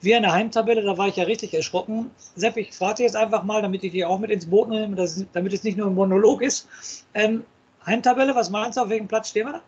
Wir 0.00 0.18
in 0.18 0.22
der 0.22 0.32
Heimtabelle, 0.32 0.82
da 0.82 0.98
war 0.98 1.08
ich 1.08 1.16
ja 1.16 1.24
richtig 1.24 1.54
erschrocken. 1.54 2.10
Sepp, 2.34 2.56
ich 2.56 2.72
frage 2.72 3.02
jetzt 3.02 3.16
einfach 3.16 3.42
mal, 3.44 3.62
damit 3.62 3.82
ich 3.82 3.92
dich 3.92 4.04
auch 4.04 4.18
mit 4.18 4.30
ins 4.30 4.46
Boot 4.46 4.68
nehme, 4.68 4.94
dass, 4.94 5.24
damit 5.32 5.52
es 5.52 5.64
nicht 5.64 5.78
nur 5.78 5.86
ein 5.86 5.94
Monolog 5.94 6.42
ist. 6.42 6.68
Ähm, 7.14 7.44
Heimtabelle, 7.84 8.34
was 8.34 8.50
meinst 8.50 8.76
du, 8.76 8.82
auf 8.82 8.88
welchem 8.90 9.08
Platz 9.08 9.30
stehen 9.30 9.46
wir 9.46 9.52
da? 9.54 9.62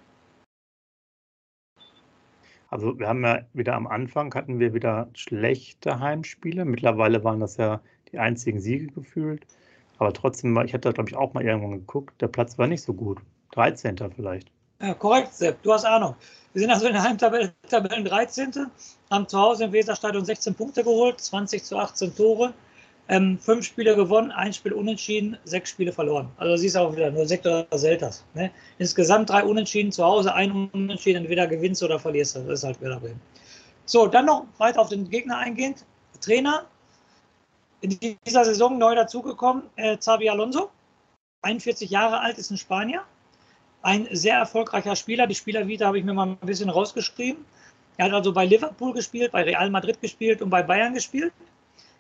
Also 2.71 2.99
wir 2.99 3.09
haben 3.09 3.25
ja 3.25 3.41
wieder 3.55 3.75
am 3.75 3.87
Anfang 3.87 4.35
hatten 4.35 4.59
wir 4.61 4.75
wieder 4.75 5.09
schlechte 5.15 6.01
Heimspiele. 6.01 6.67
Mittlerweile 6.67 7.25
waren 7.25 7.41
das 7.41 7.57
ja 7.57 7.81
die 8.13 8.19
einzigen 8.19 8.61
Siege 8.61 8.89
gefühlt. 8.89 9.47
Aber 9.97 10.13
trotzdem, 10.13 10.57
ich 10.61 10.75
hatte 10.75 10.93
glaube 10.93 11.09
ich 11.09 11.17
auch 11.17 11.33
mal 11.33 11.45
irgendwann 11.45 11.73
geguckt, 11.73 12.21
der 12.21 12.29
Platz 12.29 12.59
war 12.59 12.67
nicht 12.67 12.83
so 12.83 12.93
gut. 12.93 13.21
13. 13.53 13.97
vielleicht. 14.15 14.53
Korrekt, 15.01 15.35
Sepp, 15.35 15.61
du 15.65 15.73
hast 15.73 15.85
Ahnung. 15.85 16.15
Wir 16.53 16.61
sind 16.61 16.71
also 16.71 16.87
in 16.87 16.93
der 16.93 17.03
Heimtabelle 17.03 17.53
Tabellen 17.69 18.05
13. 18.05 18.71
Haben 19.11 19.27
zu 19.27 19.37
Hause 19.37 19.65
im 19.65 19.73
Weserstadion 19.73 20.25
16 20.25 20.55
Punkte 20.55 20.85
geholt, 20.85 21.21
20 21.21 21.65
zu 21.65 21.77
18 21.77 22.15
Tore. 22.15 22.55
Ähm, 23.09 23.41
fünf 23.41 23.65
Spiele 23.65 23.97
gewonnen, 23.97 24.31
ein 24.31 24.53
Spiel 24.53 24.73
unentschieden, 24.73 25.37
sechs 25.45 25.71
Spiele 25.71 25.93
verloren. 25.93 26.31
Also 26.37 26.57
siehst 26.57 26.77
du 26.77 26.81
auch 26.81 26.95
wieder 26.95 27.11
nur 27.11 27.27
Sektor 27.27 27.67
Selters. 27.73 28.25
Ne? 28.35 28.53
Insgesamt 28.79 29.31
drei 29.31 29.43
Unentschieden 29.43 29.91
zu 29.91 30.05
Hause, 30.05 30.33
ein 30.33 30.71
Unentschieden, 30.73 31.23
entweder 31.23 31.49
gewinnst 31.49 31.83
oder 31.83 31.99
verlierst. 31.99 32.37
Das 32.37 32.45
ist 32.47 32.63
halt 32.63 32.81
wieder 32.81 33.01
Bremen. 33.01 33.21
So, 33.85 34.07
dann 34.07 34.27
noch 34.27 34.47
weiter 34.59 34.81
auf 34.81 34.91
den 34.91 35.11
Gegner 35.11 35.39
eingehend. 35.39 35.85
Trainer, 36.21 36.67
in 37.81 37.99
dieser 37.99 38.45
Saison 38.45 38.79
neu 38.79 38.95
dazugekommen, 38.95 39.65
äh, 39.75 39.97
Xabi 39.97 40.29
Alonso, 40.29 40.71
41 41.43 41.91
Jahre 41.91 42.21
alt, 42.21 42.39
ist 42.39 42.51
ein 42.51 42.59
Spanier 42.59 43.03
ein 43.83 44.09
sehr 44.11 44.39
erfolgreicher 44.39 44.97
Spieler. 44.97 45.27
Die 45.27 45.35
Spielervita 45.35 45.87
habe 45.87 45.99
ich 45.99 46.05
mir 46.05 46.15
mal 46.15 46.29
ein 46.29 46.37
bisschen 46.47 46.71
rausgeschrieben. 46.71 47.45
Er 47.97 48.07
hat 48.07 48.13
also 48.13 48.33
bei 48.33 48.47
Liverpool 48.47 48.93
gespielt, 48.93 49.33
bei 49.33 49.43
Real 49.43 49.71
Madrid 49.71 50.01
gespielt 50.01 50.43
und 50.43 50.51
bei 50.51 50.63
Bayern 50.63 50.95
gespielt. 50.95 51.33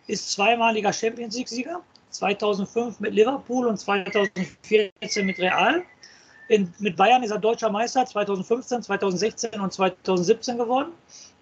Ist 0.06 0.30
zweimaliger 0.30 0.92
Champions 0.92 1.37
League-Sieger. 1.37 1.82
2005 2.11 3.00
mit 3.00 3.12
Liverpool 3.14 3.66
und 3.66 3.76
2014 3.78 5.26
mit 5.26 5.38
Real. 5.38 5.82
In, 6.49 6.73
mit 6.78 6.97
Bayern 6.97 7.23
ist 7.23 7.30
er 7.30 7.38
deutscher 7.38 7.68
Meister 7.68 8.06
2015, 8.06 8.82
2016 8.82 9.61
und 9.61 9.73
2017 9.73 10.56
geworden 10.56 10.92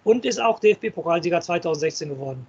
und 0.03 0.25
ist 0.25 0.39
auch 0.41 0.59
DFB-Pokalsieger 0.59 1.39
2016 1.39 2.09
geworden. 2.09 2.45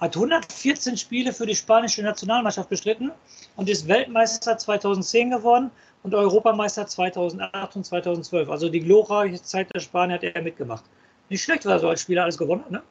Hat 0.00 0.16
114 0.16 0.96
Spiele 0.96 1.32
für 1.32 1.46
die 1.46 1.54
spanische 1.54 2.02
Nationalmannschaft 2.02 2.68
bestritten 2.68 3.12
und 3.54 3.68
ist 3.68 3.86
Weltmeister 3.86 4.58
2010 4.58 5.30
geworden 5.30 5.70
und 6.04 6.14
Europameister 6.14 6.86
2008 6.86 7.76
und 7.76 7.84
2012. 7.84 8.48
Also 8.48 8.68
die 8.68 8.80
glorreiche 8.80 9.42
Zeit 9.42 9.74
der 9.74 9.80
Spanier 9.80 10.14
hat 10.14 10.22
er 10.22 10.40
mitgemacht. 10.42 10.84
Nicht 11.30 11.42
schlecht, 11.42 11.64
weil 11.64 11.72
er 11.72 11.78
so 11.80 11.88
als 11.88 12.02
Spieler 12.02 12.22
alles 12.22 12.38
gewonnen 12.38 12.62
hat, 12.64 12.70
ne? 12.70 12.82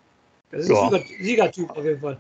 Das 0.52 0.64
ist 0.64 0.70
ja. 0.70 0.90
ein 0.90 1.04
Siegertyp 1.22 1.70
auf 1.70 1.86
jeden 1.86 2.02
Fall. 2.02 2.18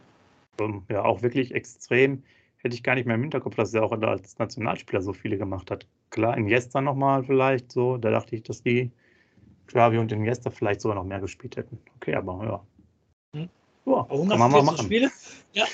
Ja, 0.89 1.03
auch 1.03 1.21
wirklich 1.21 1.53
extrem. 1.53 2.23
Hätte 2.57 2.75
ich 2.75 2.83
gar 2.83 2.95
nicht 2.95 3.05
mehr 3.05 3.15
im 3.15 3.21
Hinterkopf, 3.21 3.55
dass 3.55 3.73
er 3.73 3.83
auch 3.83 3.91
als 3.91 4.37
Nationalspieler 4.37 5.01
so 5.01 5.13
viele 5.13 5.37
gemacht 5.37 5.69
hat. 5.69 5.85
Klar, 6.11 6.37
in 6.37 6.47
Jester 6.47 6.79
nochmal 6.79 7.23
vielleicht 7.23 7.71
so. 7.71 7.97
Da 7.97 8.11
dachte 8.11 8.35
ich, 8.35 8.43
dass 8.43 8.61
die 8.61 8.91
Xavi 9.67 9.97
und 9.97 10.11
in 10.11 10.23
Jester 10.23 10.51
vielleicht 10.51 10.81
sogar 10.81 10.95
noch 10.95 11.03
mehr 11.03 11.19
gespielt 11.19 11.57
hätten. 11.57 11.79
Okay, 11.97 12.15
aber 12.15 12.43
ja. 12.45 12.63
Hm. 13.35 13.49
Ja, 13.85 14.05
114 14.09 14.85
Spiele. 14.85 15.11
Ja. 15.53 15.65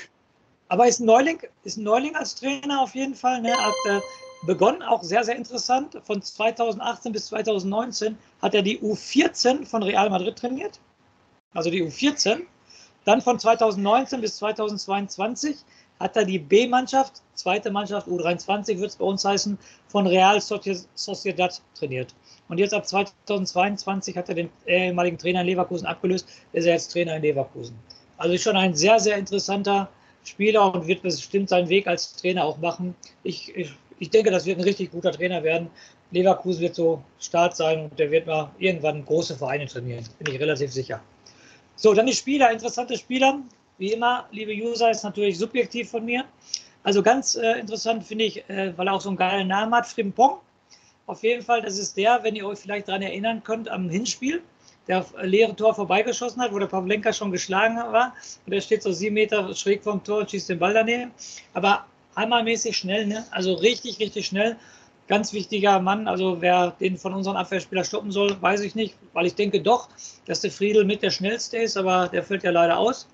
Aber 0.68 0.88
ist 0.88 1.00
ein 1.00 1.06
Neuling, 1.06 1.38
ist 1.64 1.76
ein 1.76 1.84
Neuling 1.84 2.16
als 2.16 2.34
Trainer 2.34 2.82
auf 2.82 2.94
jeden 2.94 3.14
Fall. 3.14 3.42
Ne? 3.42 3.52
Hat, 3.52 3.74
äh, 3.86 4.00
begonnen, 4.42 4.82
auch 4.82 5.02
sehr, 5.02 5.24
sehr 5.24 5.36
interessant. 5.36 6.00
Von 6.04 6.22
2018 6.22 7.12
bis 7.12 7.26
2019 7.26 8.16
hat 8.40 8.54
er 8.54 8.62
die 8.62 8.78
U14 8.78 9.66
von 9.66 9.82
Real 9.82 10.10
Madrid 10.10 10.36
trainiert. 10.36 10.80
Also 11.54 11.70
die 11.70 11.82
U14. 11.82 12.40
Dann 13.04 13.20
von 13.20 13.38
2019 13.38 14.20
bis 14.20 14.36
2022 14.36 15.56
hat 15.98 16.16
er 16.16 16.24
die 16.24 16.38
B-Mannschaft, 16.38 17.22
zweite 17.34 17.70
Mannschaft, 17.70 18.08
U23 18.08 18.78
wird 18.78 18.90
es 18.90 18.96
bei 18.96 19.04
uns 19.04 19.24
heißen, 19.24 19.58
von 19.88 20.06
Real 20.06 20.40
Sociedad 20.40 21.62
trainiert. 21.74 22.14
Und 22.48 22.58
jetzt 22.58 22.74
ab 22.74 22.86
2022 22.86 24.16
hat 24.16 24.28
er 24.28 24.34
den 24.34 24.50
ehemaligen 24.66 25.18
Trainer 25.18 25.42
in 25.42 25.46
Leverkusen 25.46 25.86
abgelöst, 25.86 26.28
ist 26.52 26.64
er 26.64 26.72
jetzt 26.72 26.90
Trainer 26.92 27.16
in 27.16 27.22
Leverkusen. 27.22 27.76
Also 28.16 28.36
schon 28.38 28.56
ein 28.56 28.74
sehr, 28.74 28.98
sehr 28.98 29.16
interessanter 29.16 29.88
Spieler 30.24 30.74
und 30.74 30.86
wird 30.86 31.02
bestimmt 31.02 31.48
seinen 31.48 31.68
Weg 31.68 31.86
als 31.86 32.14
Trainer 32.16 32.44
auch 32.44 32.58
machen. 32.58 32.94
Ich, 33.22 33.54
ich, 33.54 33.72
ich 34.00 34.10
denke, 34.10 34.30
das 34.30 34.46
wird 34.46 34.58
ein 34.58 34.64
richtig 34.64 34.90
guter 34.90 35.12
Trainer 35.12 35.42
werden. 35.44 35.70
Leverkusen 36.10 36.62
wird 36.62 36.74
so 36.74 37.02
Start 37.20 37.54
sein 37.54 37.84
und 37.84 37.98
der 37.98 38.10
wird 38.10 38.26
mal 38.26 38.50
irgendwann 38.58 39.04
große 39.04 39.36
Vereine 39.36 39.66
trainieren, 39.66 40.04
bin 40.18 40.34
ich 40.34 40.40
relativ 40.40 40.72
sicher. 40.72 41.00
So, 41.76 41.94
dann 41.94 42.06
die 42.06 42.14
Spieler, 42.14 42.50
interessante 42.50 42.98
Spieler. 42.98 43.40
Wie 43.78 43.92
immer, 43.92 44.26
liebe 44.32 44.52
User, 44.52 44.90
ist 44.90 45.04
natürlich 45.04 45.38
subjektiv 45.38 45.90
von 45.90 46.04
mir. 46.04 46.24
Also 46.82 47.02
ganz 47.02 47.36
äh, 47.36 47.60
interessant 47.60 48.04
finde 48.04 48.24
ich, 48.24 48.48
äh, 48.48 48.76
weil 48.76 48.88
er 48.88 48.94
auch 48.94 49.00
so 49.00 49.10
einen 49.10 49.18
geilen 49.18 49.48
Namen 49.48 49.74
hat, 49.74 49.86
Frimpong. 49.86 50.40
Auf 51.06 51.22
jeden 51.22 51.42
Fall, 51.42 51.62
das 51.62 51.78
ist 51.78 51.96
der, 51.96 52.22
wenn 52.22 52.36
ihr 52.36 52.46
euch 52.46 52.58
vielleicht 52.58 52.88
daran 52.88 53.02
erinnern 53.02 53.42
könnt, 53.42 53.68
am 53.68 53.88
Hinspiel, 53.90 54.42
der 54.88 55.04
leere 55.22 55.54
Tor 55.54 55.74
vorbeigeschossen 55.74 56.40
hat, 56.40 56.52
wo 56.52 56.58
der 56.58 56.66
Pavlenka 56.66 57.12
schon 57.12 57.32
geschlagen 57.32 57.76
war. 57.76 58.14
Und 58.46 58.52
er 58.52 58.60
steht 58.60 58.82
so 58.82 58.92
sieben 58.92 59.14
Meter 59.14 59.54
schräg 59.54 59.84
vom 59.84 60.02
Tor 60.02 60.20
und 60.20 60.30
schießt 60.30 60.48
den 60.48 60.58
Ball 60.58 60.74
daneben. 60.74 61.10
Aber 61.52 61.84
einmalmäßig 62.20 62.76
schnell, 62.76 63.06
ne? 63.06 63.24
also 63.30 63.54
richtig, 63.54 63.98
richtig 63.98 64.26
schnell. 64.26 64.56
Ganz 65.08 65.32
wichtiger 65.32 65.80
Mann, 65.80 66.06
also 66.06 66.40
wer 66.40 66.70
den 66.78 66.96
von 66.96 67.14
unseren 67.14 67.36
Abwehrspielern 67.36 67.84
stoppen 67.84 68.12
soll, 68.12 68.40
weiß 68.40 68.60
ich 68.60 68.76
nicht, 68.76 68.94
weil 69.12 69.26
ich 69.26 69.34
denke 69.34 69.60
doch, 69.60 69.88
dass 70.26 70.40
der 70.40 70.52
Friedel 70.52 70.84
mit 70.84 71.02
der 71.02 71.10
schnellste 71.10 71.56
ist, 71.56 71.76
aber 71.76 72.08
der 72.08 72.22
fällt 72.22 72.44
ja 72.44 72.52
leider 72.52 72.78
aus. 72.78 73.08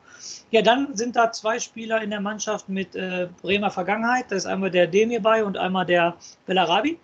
Ja, 0.51 0.63
dann 0.63 0.95
sind 0.95 1.17
da 1.17 1.33
zwei 1.33 1.59
Spieler 1.59 2.03
in 2.03 2.11
der 2.11 2.21
Mannschaft 2.21 2.69
mit 2.69 2.95
äh, 2.95 3.29
Bremer 3.41 3.71
Vergangenheit. 3.71 4.27
Das 4.29 4.39
ist 4.39 4.47
einmal 4.47 4.71
der 4.71 4.87
Demirbay 4.87 5.43
und 5.43 5.57
einmal 5.57 5.87
der 5.87 6.17
Bellarabi, 6.47 6.99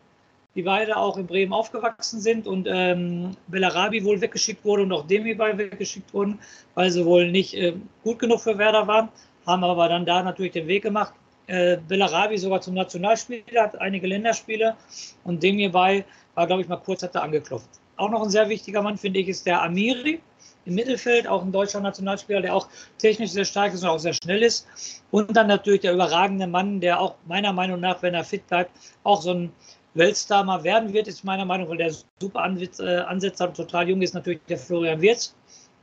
die 0.54 0.62
beide 0.62 0.96
auch 0.96 1.16
in 1.16 1.26
Bremen 1.26 1.52
aufgewachsen 1.52 2.20
sind 2.20 2.46
und 2.46 2.68
ähm, 2.70 3.36
Bellarabi 3.48 4.04
wohl 4.04 4.20
weggeschickt 4.20 4.64
wurde 4.64 4.82
und 4.82 4.92
auch 4.92 5.06
Demirbay 5.06 5.56
weggeschickt 5.56 6.12
wurden, 6.12 6.38
weil 6.74 6.90
sie 6.90 7.04
wohl 7.04 7.30
nicht 7.30 7.54
äh, 7.54 7.74
gut 8.04 8.18
genug 8.18 8.40
für 8.40 8.58
Werder 8.58 8.86
waren, 8.86 9.08
haben 9.46 9.64
aber 9.64 9.88
dann 9.88 10.04
da 10.04 10.22
natürlich 10.22 10.52
den 10.52 10.66
Weg 10.68 10.82
gemacht. 10.82 11.14
Äh, 11.46 11.78
Bellarabi 11.88 12.38
sogar 12.38 12.60
zum 12.60 12.74
Nationalspieler, 12.74 13.62
hat 13.62 13.80
einige 13.80 14.06
Länderspiele 14.06 14.76
und 15.24 15.42
Demirbay 15.42 16.04
war, 16.34 16.46
glaube 16.46 16.62
ich, 16.62 16.68
mal 16.68 16.76
kurz, 16.76 17.02
hat 17.02 17.14
er 17.14 17.22
angeklopft. 17.22 17.68
Auch 17.96 18.10
noch 18.10 18.22
ein 18.22 18.30
sehr 18.30 18.48
wichtiger 18.48 18.82
Mann, 18.82 18.96
finde 18.96 19.20
ich, 19.20 19.28
ist 19.28 19.46
der 19.46 19.62
Amiri 19.62 20.20
im 20.64 20.74
Mittelfeld, 20.74 21.26
auch 21.26 21.42
ein 21.42 21.52
deutscher 21.52 21.80
Nationalspieler, 21.80 22.40
der 22.42 22.54
auch 22.54 22.68
technisch 22.98 23.30
sehr 23.30 23.44
stark 23.44 23.74
ist 23.74 23.82
und 23.82 23.88
auch 23.88 23.98
sehr 23.98 24.12
schnell 24.12 24.42
ist. 24.42 24.66
Und 25.10 25.36
dann 25.36 25.48
natürlich 25.48 25.80
der 25.80 25.94
überragende 25.94 26.46
Mann, 26.46 26.80
der 26.80 27.00
auch 27.00 27.16
meiner 27.26 27.52
Meinung 27.52 27.80
nach, 27.80 28.00
wenn 28.02 28.14
er 28.14 28.24
fit 28.24 28.46
bleibt, 28.46 28.70
auch 29.02 29.22
so 29.22 29.32
ein 29.32 29.52
Weltstar 29.94 30.44
mal 30.44 30.64
werden 30.64 30.92
wird, 30.92 31.08
ist 31.08 31.24
meiner 31.24 31.44
Meinung, 31.44 31.68
weil 31.68 31.76
der 31.76 31.92
super 32.20 32.40
äh, 32.40 32.98
Ansätze 33.00 33.42
hat 33.42 33.50
und 33.50 33.56
total 33.56 33.88
jung 33.88 34.00
ist, 34.00 34.14
natürlich 34.14 34.40
der 34.48 34.58
Florian 34.58 35.00
Wirz, 35.00 35.34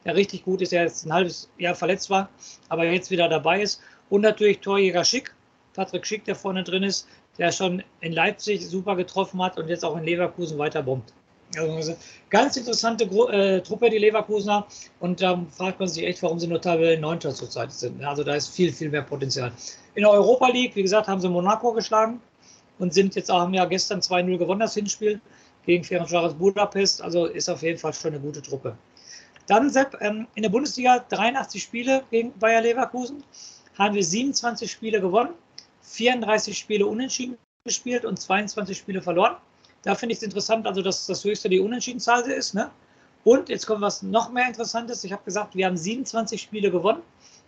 der 0.05 0.15
richtig 0.15 0.43
gut 0.45 0.61
ist, 0.61 0.71
der 0.71 0.83
jetzt 0.83 1.05
ein 1.05 1.13
halbes 1.13 1.49
Jahr 1.57 1.75
verletzt 1.75 2.09
war, 2.09 2.29
aber 2.69 2.85
jetzt 2.85 3.11
wieder 3.11 3.27
dabei 3.27 3.61
ist. 3.61 3.81
Und 4.09 4.21
natürlich 4.21 4.59
Torjäger 4.59 5.05
Schick, 5.05 5.35
Patrick 5.73 6.05
Schick, 6.05 6.25
der 6.25 6.35
vorne 6.35 6.63
drin 6.63 6.83
ist, 6.83 7.07
der 7.38 7.51
schon 7.51 7.83
in 8.01 8.13
Leipzig 8.13 8.67
super 8.67 8.96
getroffen 8.96 9.41
hat 9.41 9.57
und 9.57 9.70
jetzt 9.70 9.85
auch 9.85 9.98
in 9.98 10.03
Leverkusen 10.03 10.57
weiter 10.57 10.83
bombt. 10.83 11.13
Also 11.57 11.96
ganz 12.29 12.57
interessante 12.57 13.05
äh, 13.05 13.61
Truppe, 13.61 13.89
die 13.89 13.98
Leverkusener. 13.98 14.67
Und 15.00 15.22
da 15.22 15.44
fragt 15.51 15.79
man 15.79 15.89
sich 15.89 16.03
echt, 16.03 16.22
warum 16.22 16.39
sie 16.39 16.48
nur 16.48 16.61
Tabellen 16.61 17.01
9. 17.01 17.22
zurzeit 17.22 17.72
sind. 17.72 18.03
Also 18.03 18.24
da 18.24 18.35
ist 18.35 18.50
viel, 18.50 18.72
viel 18.72 18.89
mehr 18.89 19.01
Potenzial. 19.01 19.51
In 19.96 20.03
der 20.03 20.11
Europa 20.11 20.48
League, 20.50 20.75
wie 20.75 20.83
gesagt, 20.83 21.07
haben 21.07 21.20
sie 21.20 21.29
Monaco 21.29 21.74
geschlagen 21.74 22.22
und 22.77 22.94
sind 22.94 23.15
jetzt 23.15 23.31
auch, 23.31 23.39
haben 23.39 23.53
ja 23.53 23.65
gestern 23.65 24.00
2-0 24.00 24.37
gewonnen, 24.37 24.59
das 24.59 24.75
Hinspiel 24.75 25.20
gegen 25.65 25.83
Ferencvaros 25.83 26.35
Budapest. 26.35 27.01
Also 27.01 27.25
ist 27.25 27.50
auf 27.50 27.63
jeden 27.63 27.79
Fall 27.79 27.94
schon 27.94 28.13
eine 28.13 28.20
gute 28.20 28.41
Truppe. 28.41 28.77
Dann, 29.48 29.72
Sepp, 29.72 29.98
ähm, 30.01 30.27
in 30.35 30.44
der 30.44 30.50
Bundesliga 30.50 31.03
83 31.09 31.63
Spiele 31.63 32.03
gegen 32.11 32.37
Bayer 32.37 32.61
Leverkusen. 32.61 33.24
Haben 33.79 33.96
wir 33.96 34.03
27 34.03 34.70
Spiele 34.70 35.01
gewonnen, 35.01 35.33
34 35.89 36.57
Spiele 36.57 36.85
unentschieden 36.85 37.37
gespielt 37.65 38.05
und 38.05 38.19
22 38.19 38.77
Spiele 38.77 39.01
verloren. 39.01 39.35
Da 39.83 39.95
finde 39.95 40.13
ich 40.13 40.19
es 40.19 40.23
interessant, 40.23 40.67
also 40.67 40.81
dass 40.81 41.05
das 41.07 41.23
höchste 41.23 41.49
die 41.49 41.59
Unentschiedenzahl 41.59 42.21
ist. 42.29 42.53
Ne? 42.53 42.69
Und 43.23 43.49
jetzt 43.49 43.65
kommt 43.65 43.81
was 43.81 44.01
noch 44.01 44.31
mehr 44.31 44.47
Interessantes. 44.47 45.03
Ich 45.03 45.11
habe 45.11 45.23
gesagt, 45.23 45.55
wir 45.55 45.65
haben 45.65 45.77
27 45.77 46.41
Spiele 46.41 46.71
gewonnen 46.71 47.01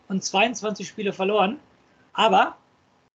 und 0.08 0.24
22 0.24 0.88
Spiele 0.88 1.14
verloren. 1.14 1.60
Aber 2.14 2.58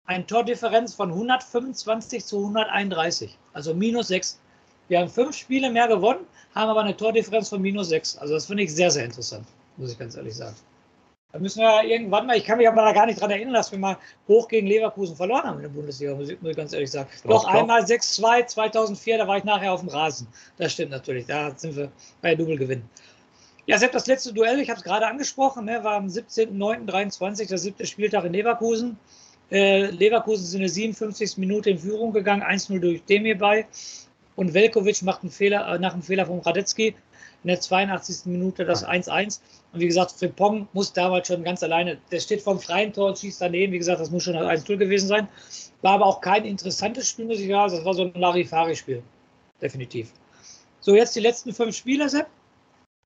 ein 0.07 0.27
Tordifferenz 0.27 0.95
von 0.95 1.11
125 1.11 2.25
zu 2.25 2.39
131, 2.39 3.37
also 3.53 3.75
minus 3.75 4.09
6. 4.09 4.39
Wir 4.89 5.01
haben 5.01 5.09
fünf 5.09 5.37
Spiele 5.37 5.71
mehr 5.71 5.89
gewonnen, 5.89 6.25
haben 6.55 6.71
aber 6.71 6.83
eine 6.83 6.97
Tordifferenz 6.97 7.49
von 7.49 7.61
minus 7.61 7.89
6. 7.89 8.19
Also 8.19 8.35
das 8.35 8.47
finde 8.47 8.63
ich 8.63 8.75
sehr, 8.75 8.91
sehr 8.91 9.05
interessant, 9.05 9.47
muss 9.77 9.91
ich 9.91 9.99
ganz 9.99 10.17
ehrlich 10.17 10.37
sagen. 10.37 10.55
Da 11.37 11.43
müssen 11.43 11.61
wir 11.61 11.85
irgendwann 11.85 12.27
mal, 12.27 12.39
ich 12.39 12.45
kann 12.45 12.57
mich 12.57 12.67
aber 12.67 12.81
da 12.81 12.93
gar 12.93 13.05
nicht 13.05 13.21
dran 13.21 13.31
erinnern, 13.31 13.53
dass 13.53 13.71
wir 13.71 13.79
mal 13.79 13.99
hoch 14.27 14.49
gegen 14.49 14.67
Leverkusen 14.67 15.15
verloren 15.15 15.43
haben 15.43 15.57
in 15.57 15.65
der 15.65 15.69
Bundesliga, 15.69 16.15
muss 16.15 16.31
ich, 16.31 16.57
ganz 16.57 16.73
ehrlich 16.73 16.91
sagen. 16.91 17.11
Doch, 17.25 17.43
Doch 17.43 17.45
einmal 17.45 17.83
6-2, 17.83 18.47
2004, 18.47 19.19
da 19.19 19.29
war 19.29 19.37
ich 19.37 19.45
nachher 19.45 19.71
auf 19.71 19.81
dem 19.81 19.91
Rasen. 19.91 20.27
Das 20.57 20.73
stimmt 20.73 20.93
natürlich, 20.93 21.27
da 21.27 21.53
sind 21.55 21.77
wir 21.77 21.93
bei 22.23 22.35
Double-Gewinn. 22.35 22.83
Ja, 23.67 23.77
selbst 23.77 23.97
das 23.97 24.07
letzte 24.07 24.33
Duell, 24.33 24.61
ich 24.61 24.71
habe 24.71 24.79
es 24.79 24.85
gerade 24.85 25.07
angesprochen, 25.07 25.67
ne, 25.67 25.85
war 25.85 25.97
am 25.97 26.07
17.09.23, 26.07 27.49
der 27.49 27.59
siebte 27.59 27.85
Spieltag 27.85 28.25
in 28.25 28.33
Leverkusen. 28.33 28.99
Äh, 29.51 29.91
Leverkusen 29.91 30.47
sind 30.47 30.61
in 30.61 30.69
der 30.69 30.73
57. 30.73 31.37
Minute 31.37 31.69
in 31.69 31.79
Führung 31.79 32.15
gegangen, 32.15 32.43
1-0 32.43 32.81
durch 32.81 33.05
Demir 33.05 33.37
bei. 33.37 33.67
Und 34.37 34.55
Velkovic 34.55 35.03
macht 35.03 35.21
einen 35.21 35.31
Fehler, 35.31 35.69
äh, 35.69 35.79
nach 35.79 35.93
einem 35.93 36.03
Fehler 36.03 36.25
von 36.25 36.41
Radetzky 36.41 36.95
in 37.43 37.49
der 37.49 37.61
82. 37.61 38.27
Minute 38.27 38.65
das 38.65 38.85
1-1. 38.85 39.41
Und 39.73 39.81
wie 39.81 39.87
gesagt, 39.87 40.13
Frimpong 40.13 40.69
muss 40.73 40.93
damals 40.93 41.29
schon 41.29 41.45
ganz 41.45 41.63
alleine, 41.63 41.99
der 42.11 42.21
steht 42.21 42.43
vom 42.43 42.59
freien 42.59 42.93
Tor 42.93 43.09
und 43.09 43.19
schießt 43.19 43.41
daneben. 43.41 43.73
Wie 43.73 43.79
gesagt, 43.79 44.01
das 44.01 44.11
muss 44.11 44.25
schon 44.25 44.37
ein 44.37 44.45
1-0 44.45 44.77
gewesen 44.77 45.09
sein. 45.09 45.29
War 45.83 45.93
aber 45.95 46.07
auch 46.07 46.21
kein 46.21 46.45
interessantes 46.45 47.09
Spiel, 47.09 47.27
muss 47.27 47.39
ich 47.39 47.49
sagen. 47.49 47.73
Das 47.73 47.85
war 47.85 47.95
so 47.95 48.05
ein 48.05 48.15
Larifari-Spiel. 48.15 49.03
Definitiv. 49.61 50.13
So, 50.81 50.95
jetzt 50.95 51.15
die 51.17 51.21
letzten 51.21 51.53
fünf 51.53 51.77
Spiele, 51.77 52.09
Sepp. 52.09 52.29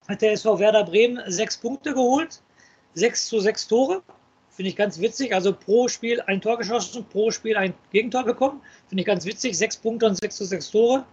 Hat 0.08 0.22
der 0.22 0.32
SV 0.32 0.58
Werder 0.58 0.84
Bremen 0.84 1.20
sechs 1.26 1.56
Punkte 1.56 1.92
geholt. 1.92 2.40
Sechs 2.94 3.28
zu 3.28 3.40
sechs 3.40 3.66
Tore. 3.68 4.02
Finde 4.50 4.70
ich 4.70 4.76
ganz 4.76 4.98
witzig. 4.98 5.34
Also 5.34 5.52
pro 5.52 5.88
Spiel 5.88 6.20
ein 6.22 6.40
Tor 6.40 6.58
geschossen, 6.58 7.04
pro 7.10 7.30
Spiel 7.30 7.56
ein 7.56 7.74
Gegentor 7.92 8.24
bekommen. 8.24 8.60
Finde 8.88 9.02
ich 9.02 9.06
ganz 9.06 9.24
witzig. 9.24 9.56
Sechs 9.56 9.76
Punkte 9.76 10.06
und 10.06 10.16
sechs 10.16 10.36
zu 10.36 10.44
sechs 10.44 10.70
Tore. 10.70 11.04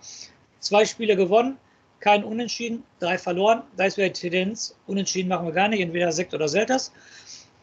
Zwei 0.60 0.86
Spiele 0.86 1.16
gewonnen 1.16 1.58
kein 2.00 2.24
Unentschieden, 2.24 2.84
drei 3.00 3.18
verloren. 3.18 3.64
Da 3.76 3.86
ist 3.86 3.98
wieder 3.98 4.10
die 4.10 4.20
Tendenz, 4.20 4.76
Unentschieden 4.88 5.30
machen 5.30 5.46
wir 5.46 5.54
gar 5.54 5.68
nicht, 5.68 5.82
entweder 5.82 6.12
Sekt 6.12 6.34
oder 6.34 6.48
Selters. 6.48 6.92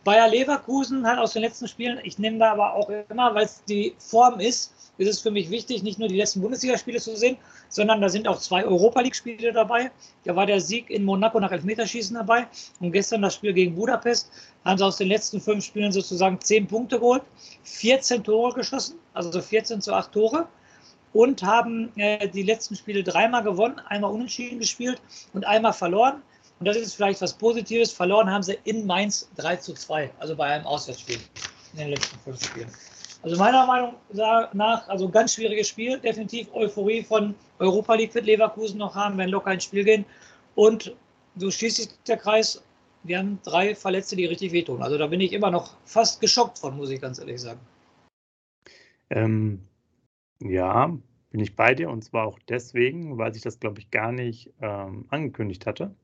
Bayer 0.04 0.28
Leverkusen 0.28 1.06
hat 1.06 1.18
aus 1.18 1.32
den 1.32 1.42
letzten 1.42 1.66
Spielen, 1.66 1.98
ich 2.02 2.18
nehme 2.18 2.38
da 2.38 2.52
aber 2.52 2.74
auch 2.74 2.90
immer, 3.08 3.34
weil 3.34 3.46
es 3.46 3.64
die 3.64 3.94
Form 3.98 4.38
ist, 4.38 4.74
ist 4.98 5.08
es 5.08 5.20
für 5.20 5.30
mich 5.30 5.50
wichtig, 5.50 5.82
nicht 5.82 5.98
nur 5.98 6.08
die 6.08 6.16
letzten 6.16 6.42
Bundesligaspiele 6.42 7.00
zu 7.00 7.16
sehen, 7.16 7.38
sondern 7.68 8.00
da 8.00 8.08
sind 8.08 8.28
auch 8.28 8.38
zwei 8.38 8.64
Europa 8.64 9.00
League-Spiele 9.00 9.52
dabei. 9.52 9.90
Da 10.24 10.36
war 10.36 10.46
der 10.46 10.60
Sieg 10.60 10.90
in 10.90 11.04
Monaco 11.04 11.40
nach 11.40 11.50
Elfmeterschießen 11.50 12.14
dabei 12.14 12.46
und 12.80 12.92
gestern 12.92 13.22
das 13.22 13.34
Spiel 13.34 13.54
gegen 13.54 13.74
Budapest 13.74 14.30
haben 14.64 14.78
sie 14.78 14.84
aus 14.84 14.98
den 14.98 15.08
letzten 15.08 15.40
fünf 15.40 15.64
Spielen 15.64 15.90
sozusagen 15.90 16.38
zehn 16.40 16.66
Punkte 16.66 16.98
geholt, 16.98 17.22
14 17.64 18.22
Tore 18.22 18.54
geschossen, 18.54 18.98
also 19.14 19.40
14 19.40 19.80
zu 19.80 19.92
8 19.94 20.12
Tore 20.12 20.46
und 21.14 21.42
haben 21.42 21.90
äh, 21.96 22.28
die 22.28 22.42
letzten 22.42 22.76
Spiele 22.76 23.02
dreimal 23.02 23.42
gewonnen, 23.42 23.78
einmal 23.88 24.12
unentschieden 24.12 24.58
gespielt 24.58 25.00
und 25.32 25.46
einmal 25.46 25.72
verloren. 25.72 26.20
Und 26.58 26.66
das 26.66 26.76
ist 26.76 26.94
vielleicht 26.94 27.22
was 27.22 27.32
Positives. 27.32 27.92
Verloren 27.92 28.30
haben 28.30 28.42
sie 28.42 28.58
in 28.64 28.84
Mainz 28.84 29.30
3 29.36 29.56
zu 29.56 29.74
2, 29.74 30.10
also 30.18 30.36
bei 30.36 30.46
einem 30.46 30.66
Auswärtsspiel 30.66 31.18
in 31.72 31.78
den 31.78 31.88
letzten 31.90 32.18
fünf 32.18 32.44
Spielen. 32.44 32.70
Also 33.22 33.36
meiner 33.38 33.64
Meinung 33.66 33.94
nach, 34.52 34.86
also 34.88 35.08
ganz 35.08 35.34
schwieriges 35.34 35.68
Spiel. 35.68 35.98
Definitiv 35.98 36.48
Euphorie 36.52 37.02
von 37.02 37.34
Europa 37.58 37.94
League 37.94 38.14
wird 38.14 38.26
Leverkusen 38.26 38.78
noch 38.78 38.94
haben, 38.94 39.16
wenn 39.16 39.30
locker 39.30 39.52
ins 39.52 39.64
Spiel 39.64 39.84
gehen. 39.84 40.04
Und 40.56 40.94
so 41.36 41.50
schließt 41.50 41.76
sich 41.76 41.88
der 42.06 42.18
Kreis. 42.18 42.62
Wir 43.02 43.18
haben 43.18 43.38
drei 43.42 43.74
Verletzte, 43.74 44.16
die 44.16 44.26
richtig 44.26 44.52
wehtun. 44.52 44.82
Also 44.82 44.98
da 44.98 45.06
bin 45.06 45.20
ich 45.20 45.32
immer 45.32 45.50
noch 45.50 45.74
fast 45.84 46.20
geschockt 46.20 46.58
von, 46.58 46.76
muss 46.76 46.90
ich 46.90 47.00
ganz 47.00 47.18
ehrlich 47.18 47.40
sagen. 47.40 47.60
Ähm, 49.10 49.62
ja, 50.42 50.96
bin 51.30 51.40
ich 51.40 51.56
bei 51.56 51.74
dir 51.74 51.90
und 51.90 52.02
zwar 52.04 52.26
auch 52.26 52.38
deswegen, 52.48 53.18
weil 53.18 53.32
sich 53.34 53.42
das, 53.42 53.60
glaube 53.60 53.80
ich, 53.80 53.90
gar 53.90 54.12
nicht 54.12 54.52
ähm, 54.60 55.06
angekündigt 55.08 55.66
hatte. 55.66 55.94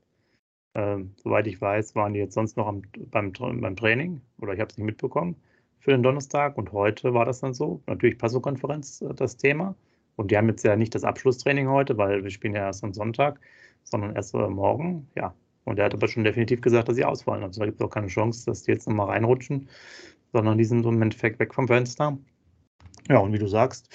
Ähm, 0.73 1.13
soweit 1.17 1.47
ich 1.47 1.59
weiß, 1.59 1.95
waren 1.95 2.13
die 2.13 2.19
jetzt 2.19 2.33
sonst 2.33 2.57
noch 2.57 2.67
am, 2.67 2.81
beim, 3.11 3.33
beim 3.33 3.75
Training 3.75 4.21
oder 4.39 4.53
ich 4.53 4.59
habe 4.59 4.71
es 4.71 4.77
nicht 4.77 4.85
mitbekommen 4.85 5.35
für 5.79 5.91
den 5.91 6.03
Donnerstag 6.03 6.57
und 6.57 6.71
heute 6.71 7.13
war 7.13 7.25
das 7.25 7.39
dann 7.41 7.53
so. 7.53 7.81
Natürlich 7.87 8.17
Pressekonferenz 8.17 9.01
äh, 9.01 9.13
das 9.13 9.37
Thema. 9.37 9.75
Und 10.15 10.31
die 10.31 10.37
haben 10.37 10.47
jetzt 10.49 10.63
ja 10.63 10.75
nicht 10.75 10.93
das 10.93 11.03
Abschlusstraining 11.03 11.67
heute, 11.67 11.97
weil 11.97 12.23
wir 12.23 12.29
spielen 12.29 12.53
ja 12.53 12.65
erst 12.67 12.83
am 12.83 12.93
Sonntag, 12.93 13.39
sondern 13.83 14.15
erst 14.15 14.33
äh, 14.35 14.47
morgen. 14.47 15.07
Ja. 15.15 15.33
Und 15.63 15.79
er 15.79 15.85
hat 15.85 15.93
aber 15.93 16.07
schon 16.07 16.23
definitiv 16.23 16.61
gesagt, 16.61 16.89
dass 16.89 16.95
sie 16.95 17.05
ausfallen. 17.05 17.43
Also 17.43 17.59
da 17.59 17.65
gibt 17.65 17.79
es 17.79 17.85
auch 17.85 17.89
keine 17.89 18.07
Chance, 18.07 18.45
dass 18.45 18.63
die 18.63 18.71
jetzt 18.71 18.87
nochmal 18.87 19.07
reinrutschen, 19.07 19.69
sondern 20.31 20.57
die 20.57 20.65
sind 20.65 20.85
im 20.85 21.01
Endeffekt 21.01 21.39
weg 21.39 21.53
vom 21.53 21.67
Fenster. 21.67 22.17
Ja, 23.09 23.19
und 23.19 23.33
wie 23.33 23.39
du 23.39 23.47
sagst, 23.47 23.89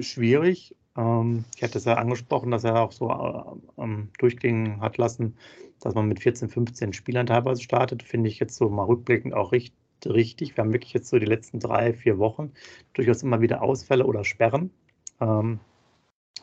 schwierig. 0.00 0.74
Ähm, 0.96 1.44
ich 1.56 1.62
hatte 1.62 1.78
es 1.78 1.84
ja 1.84 1.94
angesprochen, 1.94 2.50
dass 2.50 2.64
er 2.64 2.80
auch 2.80 2.92
so 2.92 3.10
äh, 3.10 3.82
ähm, 3.82 4.10
durchgehen 4.18 4.80
hat 4.80 4.98
lassen, 4.98 5.36
dass 5.80 5.94
man 5.94 6.08
mit 6.08 6.20
14, 6.20 6.48
15 6.48 6.92
Spielern 6.92 7.26
teilweise 7.26 7.62
startet. 7.62 8.02
Finde 8.02 8.28
ich 8.28 8.38
jetzt 8.38 8.56
so 8.56 8.68
mal 8.68 8.84
rückblickend 8.84 9.34
auch 9.34 9.52
richtig. 9.52 10.56
Wir 10.56 10.64
haben 10.64 10.72
wirklich 10.72 10.92
jetzt 10.92 11.08
so 11.08 11.18
die 11.18 11.26
letzten 11.26 11.60
drei, 11.60 11.94
vier 11.94 12.18
Wochen 12.18 12.52
durchaus 12.92 13.22
immer 13.22 13.40
wieder 13.40 13.62
Ausfälle 13.62 14.06
oder 14.06 14.24
Sperren. 14.24 14.70
Ähm, 15.20 15.60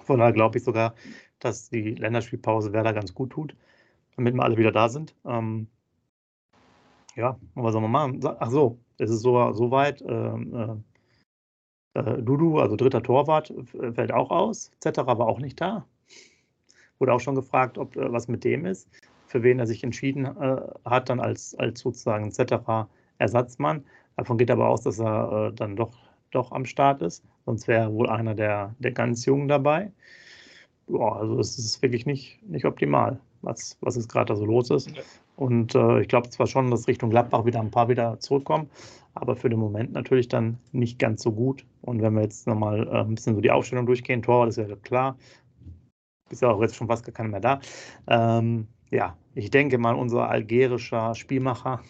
von 0.04 0.20
daher 0.20 0.34
glaube 0.34 0.58
ich 0.58 0.64
sogar, 0.64 0.96
dass 1.40 1.70
die 1.70 1.96
Länderspielpause 1.96 2.74
Werder 2.74 2.94
ganz 2.94 3.14
gut 3.14 3.32
tut, 3.32 3.56
damit 4.16 4.34
wir 4.34 4.44
alle 4.44 4.58
wieder 4.58 4.72
da 4.72 4.90
sind. 4.90 5.16
Ja, 7.16 7.38
was 7.56 7.74
soll 7.74 7.82
man 7.82 7.92
machen? 7.92 8.20
Ach 8.40 8.50
so, 8.50 8.80
es 8.98 9.10
ist 9.12 9.22
so, 9.22 9.52
so 9.54 9.70
weit. 9.70 10.02
Äh, 10.02 10.36
äh, 11.94 12.22
Dudu, 12.22 12.60
also 12.60 12.76
dritter 12.76 13.04
Torwart, 13.04 13.54
fällt 13.94 14.12
auch 14.12 14.30
aus. 14.30 14.72
Zetterer 14.80 15.18
war 15.18 15.28
auch 15.28 15.40
nicht 15.40 15.60
da. 15.60 15.86
Wurde 17.00 17.14
auch 17.14 17.20
schon 17.20 17.36
gefragt, 17.36 17.78
ob 17.78 17.96
äh, 17.96 18.12
was 18.12 18.28
mit 18.28 18.44
dem 18.44 18.66
ist, 18.66 18.90
für 19.28 19.44
wen 19.44 19.60
er 19.60 19.68
sich 19.68 19.84
entschieden 19.84 20.26
äh, 20.26 20.62
hat, 20.86 21.10
dann 21.10 21.20
als, 21.20 21.56
als 21.56 21.80
sozusagen 21.82 22.32
Zetterer 22.32 22.88
Ersatzmann. 23.18 23.84
Davon 24.18 24.38
geht 24.38 24.52
aber 24.52 24.68
aus, 24.68 24.82
dass 24.82 25.00
er 25.00 25.50
äh, 25.50 25.54
dann 25.54 25.76
doch, 25.76 25.94
doch 26.32 26.52
am 26.52 26.66
Start 26.66 27.02
ist. 27.02 27.24
Sonst 27.46 27.68
wäre 27.68 27.94
wohl 27.94 28.10
einer 28.10 28.36
der, 28.36 28.76
der 28.80 28.92
ganz 28.92 29.26
Jungen 29.26 29.48
dabei. 29.48 29.92
Boah, 30.88 31.18
also 31.18 31.40
es 31.40 31.58
ist 31.58 31.82
wirklich 31.82 32.06
nicht, 32.06 32.42
nicht 32.48 32.66
optimal, 32.66 33.20
was, 33.42 33.78
was 33.82 33.96
jetzt 33.96 34.10
gerade 34.10 34.34
da 34.34 34.36
so 34.36 34.46
los 34.46 34.70
ist. 34.70 34.92
Und 35.38 35.74
äh, 35.76 36.02
ich 36.02 36.08
glaube 36.08 36.30
zwar 36.30 36.48
schon, 36.48 36.70
dass 36.70 36.88
Richtung 36.88 37.10
Gladbach 37.10 37.46
wieder 37.46 37.60
ein 37.60 37.72
paar 37.72 37.90
wieder 37.90 38.20
zurückkommen, 38.20 38.70
aber 39.14 39.36
für 39.36 39.50
den 39.50 39.60
Moment 39.60 39.94
natürlich 39.94 40.28
dann 40.28 40.58
nicht 40.72 41.00
ganz 41.00 41.22
so 41.24 41.32
gut. 41.32 41.66
Und 41.82 42.02
wenn 42.02 42.14
wir 42.14 42.22
jetzt 42.22 42.48
nochmal 42.48 42.88
äh, 42.88 43.02
ein 43.02 43.16
bisschen 43.16 43.36
so 43.36 43.42
die 43.42 43.52
Aufstellung 43.52 43.86
durchgehen, 43.86 44.22
Tor, 44.22 44.46
das 44.46 44.58
ja 44.58 44.76
klar. 44.76 45.18
Ist 46.30 46.42
ja 46.42 46.50
auch 46.50 46.62
jetzt 46.62 46.76
schon 46.76 46.88
fast 46.88 47.04
gar 47.06 47.14
keiner 47.14 47.30
mehr 47.30 47.42
da. 47.42 47.60
Ähm, 48.08 48.68
ja, 48.90 49.18
ich 49.36 49.52
denke 49.52 49.78
mal, 49.78 49.96
unser 49.96 50.30
algerischer 50.30 51.14
Spielmacher 51.16 51.82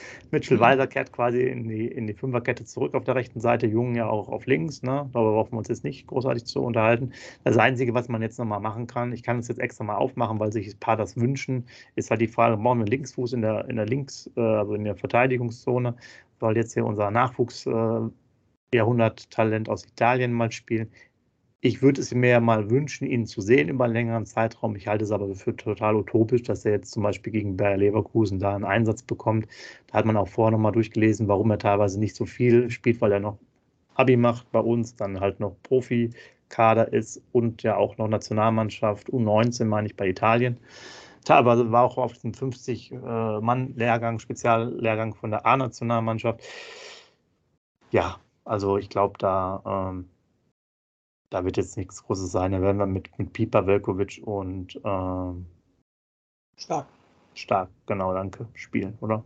Mitchell 0.30 0.56
mhm. 0.56 0.62
Weiser 0.62 0.86
kehrt 0.86 1.12
quasi 1.12 1.42
in 1.42 1.68
die, 1.68 1.86
in 1.86 2.06
die 2.06 2.14
Fünferkette 2.14 2.64
zurück 2.64 2.94
auf 2.94 3.04
der 3.04 3.14
rechten 3.14 3.40
Seite, 3.40 3.66
Jungen 3.66 3.94
ja 3.94 4.08
auch 4.08 4.28
auf 4.28 4.46
links. 4.46 4.82
Ne? 4.82 5.08
Darüber 5.12 5.32
brauchen 5.32 5.52
wir 5.52 5.58
uns 5.58 5.68
jetzt 5.68 5.84
nicht 5.84 6.06
großartig 6.06 6.44
zu 6.44 6.62
unterhalten. 6.62 7.12
Das 7.44 7.56
Einzige, 7.56 7.94
was 7.94 8.08
man 8.08 8.22
jetzt 8.22 8.38
nochmal 8.38 8.60
machen 8.60 8.86
kann, 8.86 9.12
ich 9.12 9.22
kann 9.22 9.38
es 9.38 9.48
jetzt 9.48 9.60
extra 9.60 9.84
mal 9.84 9.96
aufmachen, 9.96 10.38
weil 10.40 10.52
sich 10.52 10.68
ein 10.68 10.80
paar 10.80 10.96
das 10.96 11.16
wünschen, 11.16 11.64
ist 11.96 12.10
halt 12.10 12.20
die 12.20 12.28
Frage, 12.28 12.56
brauchen 12.56 12.78
wir 12.78 12.84
einen 12.84 12.86
Linksfuß 12.86 13.32
in 13.32 13.42
der, 13.42 13.68
in 13.68 13.76
der 13.76 13.86
Links-, 13.86 14.30
äh, 14.36 14.40
also 14.40 14.74
in 14.74 14.84
der 14.84 14.96
Verteidigungszone, 14.96 15.94
weil 16.40 16.56
jetzt 16.56 16.74
hier 16.74 16.84
unser 16.84 17.10
Nachwuchs 17.10 17.66
äh, 17.66 18.00
Jahrhundert-Talent 18.74 19.68
aus 19.68 19.84
Italien 19.86 20.32
mal 20.32 20.52
spielen. 20.52 20.90
Ich 21.60 21.82
würde 21.82 22.00
es 22.00 22.14
mir 22.14 22.30
ja 22.30 22.40
mal 22.40 22.70
wünschen, 22.70 23.08
ihn 23.08 23.26
zu 23.26 23.40
sehen 23.40 23.68
über 23.68 23.84
einen 23.84 23.94
längeren 23.94 24.26
Zeitraum. 24.26 24.76
Ich 24.76 24.86
halte 24.86 25.02
es 25.04 25.10
aber 25.10 25.34
für 25.34 25.56
total 25.56 25.96
utopisch, 25.96 26.44
dass 26.44 26.64
er 26.64 26.70
jetzt 26.72 26.92
zum 26.92 27.02
Beispiel 27.02 27.32
gegen 27.32 27.56
Bayer 27.56 27.76
Leverkusen 27.76 28.38
da 28.38 28.54
einen 28.54 28.64
Einsatz 28.64 29.02
bekommt. 29.02 29.48
Da 29.88 29.98
hat 29.98 30.04
man 30.04 30.16
auch 30.16 30.28
vorher 30.28 30.52
nochmal 30.52 30.70
durchgelesen, 30.70 31.26
warum 31.26 31.50
er 31.50 31.58
teilweise 31.58 31.98
nicht 31.98 32.14
so 32.14 32.26
viel 32.26 32.70
spielt, 32.70 33.00
weil 33.00 33.10
er 33.10 33.18
noch 33.18 33.38
Abi 33.94 34.16
macht 34.16 34.52
bei 34.52 34.60
uns, 34.60 34.94
dann 34.94 35.18
halt 35.18 35.40
noch 35.40 35.56
Profikader 35.64 36.92
ist 36.92 37.20
und 37.32 37.64
ja 37.64 37.76
auch 37.76 37.98
noch 37.98 38.06
Nationalmannschaft, 38.06 39.08
U19 39.08 39.64
meine 39.64 39.88
ich 39.88 39.96
bei 39.96 40.08
Italien. 40.08 40.58
Teilweise 41.24 41.72
war 41.72 41.82
auch 41.82 41.98
auf 41.98 42.16
dem 42.18 42.32
50-Mann-Lehrgang, 42.32 44.20
Speziallehrgang 44.20 45.14
von 45.14 45.32
der 45.32 45.44
A-Nationalmannschaft. 45.44 46.40
Ja, 47.90 48.18
also 48.44 48.78
ich 48.78 48.88
glaube, 48.88 49.18
da 49.18 49.90
ähm, 49.90 50.08
da 51.30 51.44
wird 51.44 51.56
jetzt 51.56 51.76
nichts 51.76 52.02
Großes 52.04 52.32
sein. 52.32 52.52
Da 52.52 52.60
werden 52.60 52.78
wir 52.78 52.86
mit, 52.86 53.16
mit 53.18 53.32
Pipa, 53.32 53.66
Velkovic 53.66 54.20
und 54.24 54.80
ähm, 54.84 55.46
Stark. 56.56 56.86
Stark, 57.34 57.70
genau, 57.86 58.12
danke, 58.12 58.46
spielen, 58.54 58.98
oder? 59.00 59.22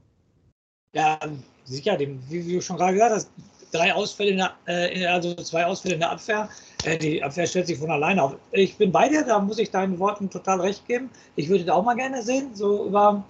Ja, 0.92 1.18
sicher, 1.64 1.96
dem, 1.96 2.22
wie, 2.28 2.54
du 2.54 2.60
schon 2.60 2.76
gerade 2.76 2.92
gesagt 2.92 3.14
hast, 3.14 3.30
drei 3.72 3.94
Ausfälle, 3.94 4.30
in 4.32 4.36
der, 4.36 4.54
äh, 4.66 5.06
also 5.06 5.34
zwei 5.36 5.64
Ausfälle 5.64 5.94
in 5.94 6.00
der 6.00 6.10
Abwehr. 6.10 6.48
Äh, 6.84 6.98
die 6.98 7.22
Abwehr 7.22 7.46
stellt 7.46 7.68
sich 7.68 7.78
von 7.78 7.90
alleine 7.90 8.22
auf. 8.22 8.36
Ich 8.50 8.76
bin 8.76 8.92
bei 8.92 9.08
dir, 9.08 9.24
da 9.24 9.38
muss 9.38 9.58
ich 9.58 9.70
deinen 9.70 9.98
Worten 9.98 10.28
total 10.28 10.60
recht 10.60 10.86
geben. 10.86 11.08
Ich 11.36 11.48
würde 11.48 11.64
da 11.64 11.72
auch 11.72 11.84
mal 11.84 11.96
gerne 11.96 12.22
sehen, 12.22 12.54
so 12.54 12.86
über 12.86 13.24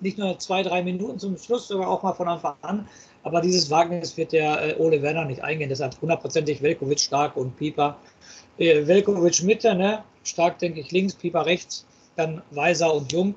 nicht 0.00 0.18
nur 0.18 0.38
zwei, 0.38 0.62
drei 0.62 0.82
Minuten 0.82 1.18
zum 1.18 1.36
Schluss, 1.38 1.68
sogar 1.68 1.88
auch 1.88 2.02
mal 2.02 2.12
von 2.12 2.28
Anfang 2.28 2.54
an. 2.62 2.88
Aber 3.22 3.40
dieses 3.40 3.70
Wagnis 3.70 4.16
wird 4.16 4.32
der 4.32 4.78
äh, 4.78 4.80
Ole 4.80 5.02
Werner 5.02 5.24
nicht 5.24 5.42
eingehen. 5.42 5.68
Deshalb 5.68 6.00
hundertprozentig 6.00 6.62
Velkovic 6.62 7.00
stark 7.00 7.36
und 7.36 7.56
Pieper. 7.56 7.96
Äh, 8.58 8.86
Velkovic 8.86 9.42
Mitte, 9.42 9.74
ne? 9.74 10.04
stark 10.26 10.58
denke 10.58 10.80
ich 10.80 10.90
links, 10.92 11.14
Pieper 11.14 11.46
rechts, 11.46 11.86
dann 12.16 12.42
Weiser 12.50 12.92
und 12.92 13.12
Jung. 13.12 13.34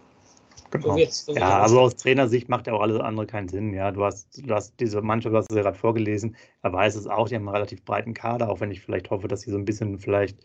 Genau. 0.71 0.97
So 1.09 1.33
ja, 1.33 1.61
also 1.61 1.79
aus 1.79 1.95
Trainersicht 1.95 2.47
macht 2.47 2.67
ja 2.67 2.73
auch 2.73 2.81
alles 2.81 2.99
andere 2.99 3.25
keinen 3.25 3.47
Sinn. 3.47 3.73
Ja, 3.73 3.91
du 3.91 4.03
hast, 4.03 4.45
du 4.45 4.53
hast 4.53 4.79
diese 4.79 5.01
Mannschaft, 5.01 5.33
du 5.33 5.37
hast 5.37 5.51
ja 5.51 5.63
gerade 5.63 5.77
vorgelesen, 5.77 6.35
er 6.61 6.73
weiß 6.73 6.95
es 6.95 7.07
auch, 7.07 7.27
die 7.27 7.35
haben 7.35 7.47
einen 7.47 7.55
relativ 7.55 7.83
breiten 7.83 8.13
Kader, 8.13 8.49
auch 8.49 8.59
wenn 8.59 8.69
ich 8.69 8.81
vielleicht 8.81 9.09
hoffe, 9.09 9.27
dass 9.27 9.41
sie 9.41 9.51
so 9.51 9.57
ein 9.57 9.65
bisschen 9.65 9.97
vielleicht 9.97 10.37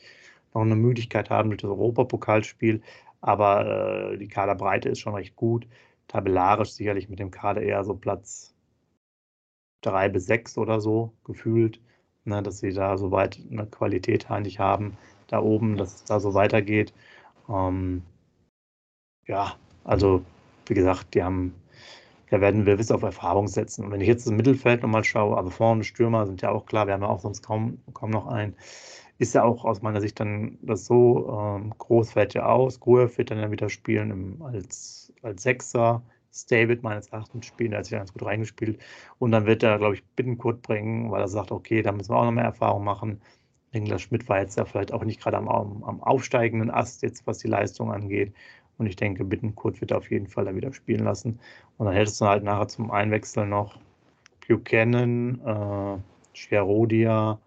noch 0.54 0.62
eine 0.62 0.76
Müdigkeit 0.76 1.28
haben 1.28 1.50
durch 1.50 1.60
das 1.60 1.70
Europapokalspiel. 1.70 2.80
Aber 3.20 4.12
äh, 4.12 4.18
die 4.18 4.28
Kaderbreite 4.28 4.88
ist 4.88 5.00
schon 5.00 5.14
recht 5.14 5.36
gut. 5.36 5.66
Tabellarisch 6.14 6.70
sicherlich 6.70 7.08
mit 7.08 7.18
dem 7.18 7.32
Kader 7.32 7.60
eher 7.60 7.82
so 7.82 7.96
Platz 7.96 8.54
drei 9.80 10.08
bis 10.08 10.26
sechs 10.26 10.56
oder 10.56 10.80
so 10.80 11.12
gefühlt, 11.24 11.80
ne, 12.24 12.40
dass 12.40 12.60
sie 12.60 12.72
da 12.72 12.96
so 12.96 13.10
weit 13.10 13.40
eine 13.50 13.66
Qualität 13.66 14.30
eigentlich 14.30 14.60
haben, 14.60 14.96
da 15.26 15.40
oben, 15.40 15.76
dass 15.76 15.96
es 15.96 16.04
da 16.04 16.20
so 16.20 16.32
weitergeht. 16.32 16.94
Ähm, 17.48 18.04
ja, 19.26 19.56
also 19.82 20.22
wie 20.66 20.74
gesagt, 20.74 21.14
die 21.14 21.24
haben, 21.24 21.52
da 22.30 22.40
werden 22.40 22.64
wir 22.64 22.76
bis 22.76 22.92
auf 22.92 23.02
Erfahrung 23.02 23.48
setzen. 23.48 23.84
Und 23.84 23.90
wenn 23.90 24.00
ich 24.00 24.06
jetzt 24.06 24.24
das 24.24 24.32
Mittelfeld 24.32 24.82
nochmal 24.82 25.02
schaue, 25.02 25.36
also 25.36 25.50
vorne 25.50 25.82
Stürmer 25.82 26.26
sind 26.26 26.42
ja 26.42 26.50
auch 26.52 26.66
klar, 26.66 26.86
wir 26.86 26.94
haben 26.94 27.02
ja 27.02 27.08
auch 27.08 27.20
sonst 27.20 27.42
kaum, 27.42 27.78
kaum 27.92 28.10
noch 28.10 28.28
einen, 28.28 28.54
ist 29.18 29.34
ja 29.34 29.42
auch 29.42 29.64
aus 29.64 29.82
meiner 29.82 30.00
Sicht 30.00 30.20
dann 30.20 30.58
das 30.62 30.86
so, 30.86 31.56
ähm, 31.58 31.74
groß 31.76 32.12
fällt 32.12 32.34
ja 32.34 32.46
aus, 32.46 32.78
Gruev 32.78 33.18
wird 33.18 33.32
dann 33.32 33.40
ja 33.40 33.50
wieder 33.50 33.68
spielen 33.68 34.10
im, 34.12 34.42
als, 34.42 35.03
als 35.24 35.42
Sechser, 35.42 36.02
David 36.48 36.82
meines 36.82 37.08
Erachtens 37.08 37.46
spielen, 37.46 37.70
der 37.70 37.78
hat 37.78 37.86
sich 37.86 37.96
ganz 37.96 38.12
gut 38.12 38.24
reingespielt. 38.24 38.80
Und 39.18 39.30
dann 39.32 39.46
wird 39.46 39.62
er, 39.62 39.78
glaube 39.78 39.94
ich, 39.94 40.04
Bittenkurt 40.16 40.62
bringen, 40.62 41.10
weil 41.10 41.20
er 41.20 41.28
sagt, 41.28 41.52
okay, 41.52 41.82
da 41.82 41.92
müssen 41.92 42.10
wir 42.10 42.16
auch 42.16 42.24
noch 42.24 42.32
mehr 42.32 42.44
Erfahrung 42.44 42.84
machen. 42.84 43.20
Niklas 43.72 44.02
Schmidt 44.02 44.28
war 44.28 44.40
jetzt 44.40 44.56
ja 44.56 44.64
vielleicht 44.64 44.92
auch 44.92 45.04
nicht 45.04 45.20
gerade 45.20 45.36
am, 45.36 45.48
am 45.48 46.02
aufsteigenden 46.02 46.70
Ast, 46.70 47.02
jetzt 47.02 47.26
was 47.26 47.38
die 47.38 47.48
Leistung 47.48 47.92
angeht. 47.92 48.32
Und 48.78 48.86
ich 48.86 48.96
denke, 48.96 49.24
Bittenkurt 49.24 49.80
wird 49.80 49.92
auf 49.92 50.10
jeden 50.10 50.26
Fall 50.26 50.44
da 50.44 50.54
wieder 50.54 50.72
spielen 50.72 51.04
lassen. 51.04 51.38
Und 51.76 51.86
dann 51.86 51.94
hättest 51.94 52.20
du 52.20 52.26
halt 52.26 52.42
nachher 52.42 52.68
zum 52.68 52.90
Einwechseln 52.90 53.50
noch 53.50 53.78
Buchanan, 54.48 55.40
äh, 55.40 55.98
Scherodia, 56.36 57.38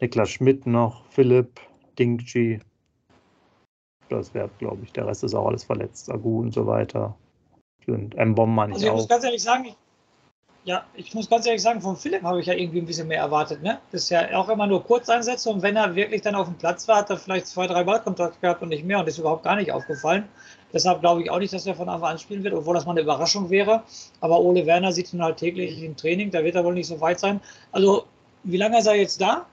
Niklas 0.00 0.30
Schmidt 0.30 0.66
noch, 0.66 1.04
Philipp, 1.10 1.60
Dingchi. 1.98 2.60
Das 4.16 4.34
wäre, 4.34 4.50
glaube 4.58 4.84
ich, 4.84 4.92
der 4.92 5.06
Rest 5.06 5.24
ist 5.24 5.34
auch 5.34 5.46
alles 5.46 5.64
verletzt, 5.64 6.10
Agu 6.10 6.40
und 6.40 6.52
so 6.52 6.66
weiter. 6.66 7.14
Und 7.86 8.14
M-Bomb 8.14 8.54
meine 8.54 8.74
also 8.74 8.86
ich, 8.86 8.92
ich 8.92 8.96
muss 8.96 9.08
ganz 9.08 9.24
ehrlich 9.24 9.42
sagen, 9.42 9.66
ich, 9.66 9.76
ja, 10.64 10.86
ich 10.94 11.14
muss 11.14 11.28
ganz 11.28 11.44
ehrlich 11.46 11.60
sagen, 11.60 11.82
von 11.82 11.96
Philipp 11.96 12.22
habe 12.22 12.40
ich 12.40 12.46
ja 12.46 12.54
irgendwie 12.54 12.78
ein 12.78 12.86
bisschen 12.86 13.08
mehr 13.08 13.18
erwartet. 13.18 13.62
Ne? 13.62 13.78
Das 13.92 14.04
ist 14.04 14.10
ja 14.10 14.34
auch 14.38 14.48
immer 14.48 14.66
nur 14.66 14.82
Kurzeinsätze 14.82 15.50
und 15.50 15.62
wenn 15.62 15.76
er 15.76 15.94
wirklich 15.94 16.22
dann 16.22 16.34
auf 16.34 16.46
dem 16.46 16.56
Platz 16.56 16.88
war, 16.88 16.96
hat 16.96 17.10
er 17.10 17.18
vielleicht 17.18 17.46
zwei, 17.46 17.66
drei 17.66 17.84
Ballkontakte 17.84 18.38
gehabt 18.40 18.62
und 18.62 18.70
nicht 18.70 18.84
mehr 18.84 18.98
und 18.98 19.06
ist 19.06 19.18
überhaupt 19.18 19.44
gar 19.44 19.56
nicht 19.56 19.72
aufgefallen. 19.72 20.26
Deshalb 20.72 21.00
glaube 21.00 21.22
ich 21.22 21.30
auch 21.30 21.38
nicht, 21.38 21.52
dass 21.52 21.66
er 21.66 21.74
von 21.74 21.88
Anfang 21.88 22.12
an 22.12 22.18
spielen 22.18 22.42
wird, 22.42 22.54
obwohl 22.54 22.74
das 22.74 22.86
mal 22.86 22.92
eine 22.92 23.02
Überraschung 23.02 23.50
wäre. 23.50 23.82
Aber 24.20 24.40
Ole 24.40 24.64
Werner 24.64 24.92
sieht 24.92 25.12
ihn 25.12 25.22
halt 25.22 25.36
täglich 25.36 25.82
im 25.82 25.96
Training, 25.96 26.30
da 26.30 26.42
wird 26.42 26.54
er 26.54 26.64
wohl 26.64 26.74
nicht 26.74 26.88
so 26.88 27.00
weit 27.00 27.20
sein. 27.20 27.40
Also, 27.70 28.06
wie 28.42 28.56
lange 28.56 28.78
ist 28.78 28.86
er 28.86 28.94
jetzt 28.94 29.20
da 29.20 29.46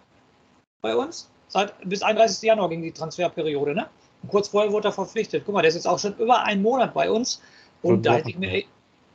bei 0.82 0.95
uns? 0.95 1.30
Seit 1.50 1.74
bis 1.88 2.02
31. 2.02 2.41
Januar 2.41 2.69
ging 2.69 2.82
die 2.82 2.93
Transferperiode, 2.93 3.76
ne? 3.76 3.88
Und 4.24 4.30
kurz 4.30 4.50
vorher 4.50 4.72
wurde 4.72 4.90
er 4.90 4.92
verpflichtet. 4.92 5.44
Guck 5.46 5.54
mal, 5.54 5.62
der 5.62 5.70
ist 5.70 5.76
jetzt 5.76 5.88
auch 5.88 6.00
schon 6.00 6.16
über 6.18 6.44
einen 6.44 6.62
Monat 6.62 6.94
bei 6.94 7.10
uns. 7.10 7.42
Und 7.82 8.06
da 8.06 8.16
hätte 8.16 8.30
ich 8.30 8.38
mir, 8.38 8.64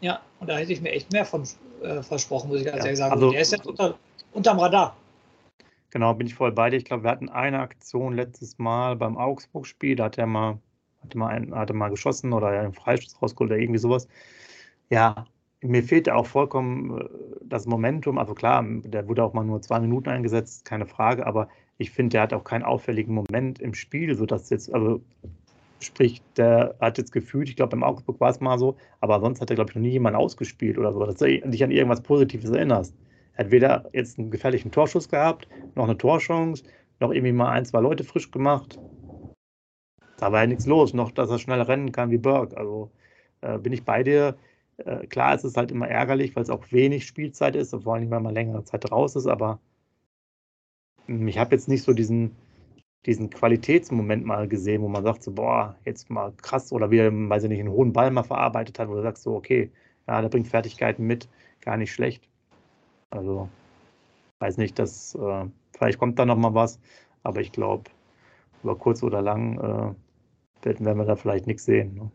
ja, 0.01 0.21
und 0.41 0.49
da 0.49 0.57
hätte 0.57 0.73
ich 0.73 0.81
mir 0.81 0.91
echt 0.91 1.13
mehr 1.13 1.25
von 1.25 1.45
äh, 1.83 2.03
versprochen, 2.03 2.49
muss 2.49 2.61
ich 2.61 2.67
ganz 2.67 2.79
ja, 2.79 2.85
ehrlich 2.85 2.99
sagen. 2.99 3.13
Also, 3.13 3.31
der 3.31 3.41
ist 3.41 3.53
jetzt 3.53 3.67
unter, 3.67 3.97
unterm 4.33 4.59
Radar. 4.59 4.97
Genau, 5.91 6.13
bin 6.15 6.27
ich 6.27 6.35
voll 6.35 6.53
bei 6.53 6.71
dir. 6.71 6.77
Ich 6.77 6.85
glaube, 6.85 7.05
wir 7.05 7.11
hatten 7.11 7.29
eine 7.29 7.61
Aktion 7.61 8.15
letztes 8.15 8.59
Mal 8.59 8.97
beim 8.97 9.17
Augsburg-Spiel, 9.17 9.97
da 9.97 10.05
hat 10.05 10.19
er 10.19 10.27
mal, 10.27 10.59
hatte 11.03 11.17
mal, 11.17 11.29
einen, 11.29 11.55
hatte 11.55 11.73
mal 11.73 11.89
geschossen 11.89 12.33
oder 12.33 12.49
einen 12.49 12.73
Freistoß 12.73 13.23
rausgeholt 13.23 13.51
oder 13.53 13.61
irgendwie 13.61 13.79
sowas. 13.79 14.09
Ja, 14.91 15.27
mir 15.63 15.83
fehlt 15.83 16.11
auch 16.11 16.27
vollkommen 16.27 17.01
äh, 17.01 17.09
das 17.43 17.67
Momentum, 17.67 18.19
also 18.19 18.35
klar, 18.35 18.65
der 18.67 19.09
wurde 19.09 19.25
auch 19.25 19.33
mal 19.33 19.45
nur 19.45 19.63
zwei 19.63 19.81
Minuten 19.81 20.09
eingesetzt, 20.09 20.65
keine 20.65 20.87
Frage, 20.87 21.27
aber 21.27 21.49
ich 21.79 21.91
finde, 21.91 22.15
der 22.15 22.23
hat 22.23 22.33
auch 22.33 22.45
keinen 22.45 22.63
auffälligen 22.63 23.15
Moment 23.15 23.61
im 23.61 23.75
Spiel, 23.75 24.15
sodass 24.15 24.51
jetzt, 24.51 24.73
also 24.73 25.01
sprich, 25.81 26.23
der 26.37 26.75
hat 26.81 26.99
jetzt 26.99 27.13
gefühlt, 27.13 27.49
ich 27.49 27.57
glaube, 27.57 27.77
im 27.77 27.83
Augsburg 27.83 28.21
war 28.21 28.31
es 28.31 28.41
mal 28.41 28.59
so, 28.59 28.77
aber 29.01 29.21
sonst 29.21 29.41
hat 29.41 29.51
er, 29.51 29.57
glaube 29.57 29.71
ich, 29.71 29.77
noch 29.77 29.83
nie 29.83 29.91
jemanden 29.91 30.19
ausgespielt 30.19 30.79
oder 30.79 30.93
so, 30.93 31.05
dass 31.05 31.17
du 31.17 31.27
dich 31.27 31.65
an 31.65 31.71
irgendwas 31.71 32.01
Positives 32.01 32.51
erinnerst. 32.51 32.95
Er 33.35 33.45
hat 33.45 33.51
weder 33.51 33.89
jetzt 33.93 34.19
einen 34.19 34.31
gefährlichen 34.31 34.71
Torschuss 34.71 35.09
gehabt, 35.09 35.49
noch 35.75 35.85
eine 35.85 35.99
Torchance, 35.99 36.65
noch 37.01 37.13
irgendwie 37.13 37.33
mal 37.33 37.51
ein, 37.51 37.67
zwei 37.67 37.81
Leute 37.81 38.05
frisch 38.05 38.31
gemacht. 38.31 38.79
Da 40.17 40.33
war 40.33 40.41
ja 40.41 40.47
nichts 40.47 40.65
los, 40.65 40.95
noch 40.95 41.11
dass 41.11 41.31
er 41.31 41.39
schnell 41.39 41.61
rennen 41.61 41.93
kann 41.93 42.11
wie 42.11 42.17
Burke. 42.17 42.57
Also 42.57 42.91
äh, 43.43 43.59
bin 43.59 43.75
ich 43.75 43.85
bei 43.85 44.03
dir. 44.03 44.37
Äh, 44.79 45.07
klar, 45.07 45.35
es 45.35 45.45
ist 45.45 45.59
halt 45.59 45.71
immer 45.71 45.89
ärgerlich, 45.89 46.35
weil 46.35 46.43
es 46.43 46.51
auch 46.51 46.65
wenig 46.71 47.07
Spielzeit 47.07 47.57
ist, 47.57 47.75
vor 47.83 47.95
allem, 47.95 48.11
weil 48.11 48.21
man 48.21 48.35
längere 48.35 48.65
Zeit 48.65 48.91
raus 48.91 49.17
ist, 49.17 49.27
aber 49.27 49.59
ich 51.09 51.39
habe 51.39 51.55
jetzt 51.55 51.69
nicht 51.69 51.83
so 51.83 51.93
diesen, 51.93 52.37
diesen 53.07 53.31
Qualitätsmoment 53.31 54.25
mal 54.25 54.49
gesehen, 54.49 54.83
wo 54.83 54.89
man 54.89 55.03
sagt, 55.03 55.23
so, 55.23 55.33
boah, 55.33 55.77
jetzt 55.85 56.11
mal 56.11 56.33
krass, 56.43 56.73
oder 56.73 56.91
wie 56.91 56.99
er, 56.99 57.13
weiß 57.13 57.45
ich 57.45 57.49
nicht, 57.49 57.61
einen 57.61 57.71
hohen 57.71 57.93
Ball 57.93 58.11
mal 58.11 58.23
verarbeitet 58.23 58.79
hat, 58.79 58.89
wo 58.89 58.95
du 58.95 59.03
sagst, 59.03 59.23
so, 59.23 59.35
okay, 59.35 59.71
ja, 60.09 60.21
der 60.21 60.29
bringt 60.29 60.49
Fertigkeiten 60.49 61.07
mit, 61.07 61.29
gar 61.61 61.77
nicht 61.77 61.93
schlecht. 61.93 62.29
Also, 63.11 63.49
weiß 64.41 64.57
nicht, 64.57 64.79
dass, 64.79 65.15
äh, 65.15 65.45
vielleicht 65.77 65.99
kommt 65.99 66.19
da 66.19 66.27
noch 66.27 66.37
mal 66.37 66.55
was, 66.55 66.81
aber 67.23 67.41
ich 67.41 67.53
glaube, 67.53 67.91
über 68.63 68.77
kurz 68.77 69.03
oder 69.03 69.23
lang 69.23 69.59
äh, 69.59 70.81
werden 70.81 70.99
wir 70.99 71.05
da 71.05 71.17
vielleicht 71.17 71.47
nichts 71.47 71.65
sehen. 71.65 71.95
Ne? 71.95 72.11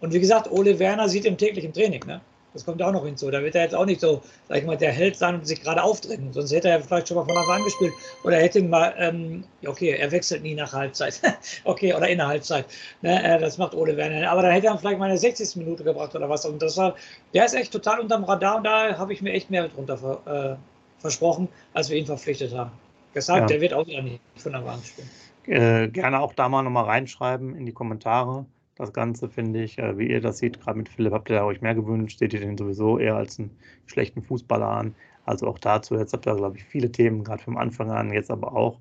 Und 0.00 0.12
wie 0.12 0.20
gesagt, 0.20 0.50
Ole 0.50 0.78
Werner 0.78 1.08
sieht 1.08 1.24
im 1.24 1.36
täglichen 1.36 1.72
Training, 1.72 2.04
ne? 2.06 2.20
Das 2.52 2.64
kommt 2.64 2.82
auch 2.82 2.92
noch 2.92 3.04
hinzu. 3.04 3.30
Da 3.30 3.42
wird 3.42 3.54
er 3.54 3.62
jetzt 3.62 3.74
auch 3.74 3.86
nicht 3.86 4.00
so, 4.00 4.22
sag 4.48 4.58
ich 4.58 4.64
mal, 4.64 4.76
der 4.76 4.92
Held 4.92 5.16
sein 5.16 5.36
und 5.36 5.46
sich 5.46 5.62
gerade 5.62 5.82
aufdrängen. 5.82 6.32
Sonst 6.32 6.52
hätte 6.52 6.68
er 6.68 6.80
vielleicht 6.82 7.08
schon 7.08 7.16
mal 7.16 7.24
von 7.24 7.36
Anfang 7.36 7.56
an 7.56 7.64
gespielt. 7.64 7.92
Oder 8.24 8.36
hätte 8.36 8.58
ihn 8.58 8.68
mal, 8.68 8.94
ähm, 8.98 9.44
okay, 9.66 9.90
er 9.90 10.10
wechselt 10.10 10.42
nie 10.42 10.54
nach 10.54 10.72
Halbzeit. 10.72 11.20
okay, 11.64 11.94
oder 11.94 12.08
in 12.08 12.18
der 12.18 12.26
Halbzeit. 12.26 12.66
Ne, 13.00 13.22
äh, 13.22 13.38
das 13.38 13.58
macht 13.58 13.74
Ole 13.74 13.96
Werner. 13.96 14.30
Aber 14.30 14.42
dann 14.42 14.52
hätte 14.52 14.66
er 14.66 14.78
vielleicht 14.78 14.98
mal 14.98 15.08
eine 15.08 15.18
60. 15.18 15.56
Minute 15.56 15.84
gebracht 15.84 16.14
oder 16.14 16.28
was. 16.28 16.44
Und 16.44 16.60
das 16.60 16.76
war, 16.76 16.94
der 17.32 17.46
ist 17.46 17.54
echt 17.54 17.72
total 17.72 18.00
unterm 18.00 18.24
Radar 18.24 18.56
und 18.56 18.64
da 18.64 18.98
habe 18.98 19.12
ich 19.12 19.22
mir 19.22 19.32
echt 19.32 19.50
mehr 19.50 19.68
drunter 19.68 20.20
äh, 20.26 21.00
versprochen, 21.00 21.48
als 21.72 21.90
wir 21.90 21.96
ihn 21.96 22.06
verpflichtet 22.06 22.54
haben. 22.54 22.72
Deshalb, 23.14 23.42
ja. 23.42 23.46
der 23.46 23.60
wird 23.60 23.74
auch 23.74 23.86
wieder 23.86 24.02
nicht 24.02 24.20
von 24.36 24.52
der 24.52 24.64
Wand 24.64 24.84
spielen. 24.86 25.10
Äh, 25.46 25.88
gerne 25.88 26.20
auch 26.20 26.34
da 26.34 26.48
mal 26.48 26.62
nochmal 26.62 26.84
reinschreiben 26.84 27.56
in 27.56 27.66
die 27.66 27.72
Kommentare 27.72 28.46
das 28.76 28.92
Ganze, 28.92 29.28
finde 29.28 29.62
ich. 29.62 29.78
Äh, 29.78 29.98
wie 29.98 30.08
ihr 30.08 30.20
das 30.20 30.38
seht, 30.38 30.60
gerade 30.60 30.78
mit 30.78 30.88
Philipp 30.88 31.12
habt 31.12 31.30
ihr 31.30 31.44
euch 31.44 31.60
mehr 31.60 31.74
gewünscht, 31.74 32.18
seht 32.18 32.32
ihr 32.34 32.40
den 32.40 32.56
sowieso 32.56 32.98
eher 32.98 33.16
als 33.16 33.38
einen 33.38 33.50
schlechten 33.86 34.22
Fußballer 34.22 34.68
an. 34.68 34.94
Also 35.24 35.46
auch 35.46 35.58
dazu, 35.58 35.96
jetzt 35.96 36.12
habt 36.12 36.26
ihr, 36.26 36.34
glaube 36.34 36.56
ich, 36.56 36.64
viele 36.64 36.90
Themen, 36.90 37.24
gerade 37.24 37.42
vom 37.42 37.56
Anfang 37.56 37.90
an, 37.90 38.12
jetzt 38.12 38.30
aber 38.30 38.54
auch. 38.54 38.80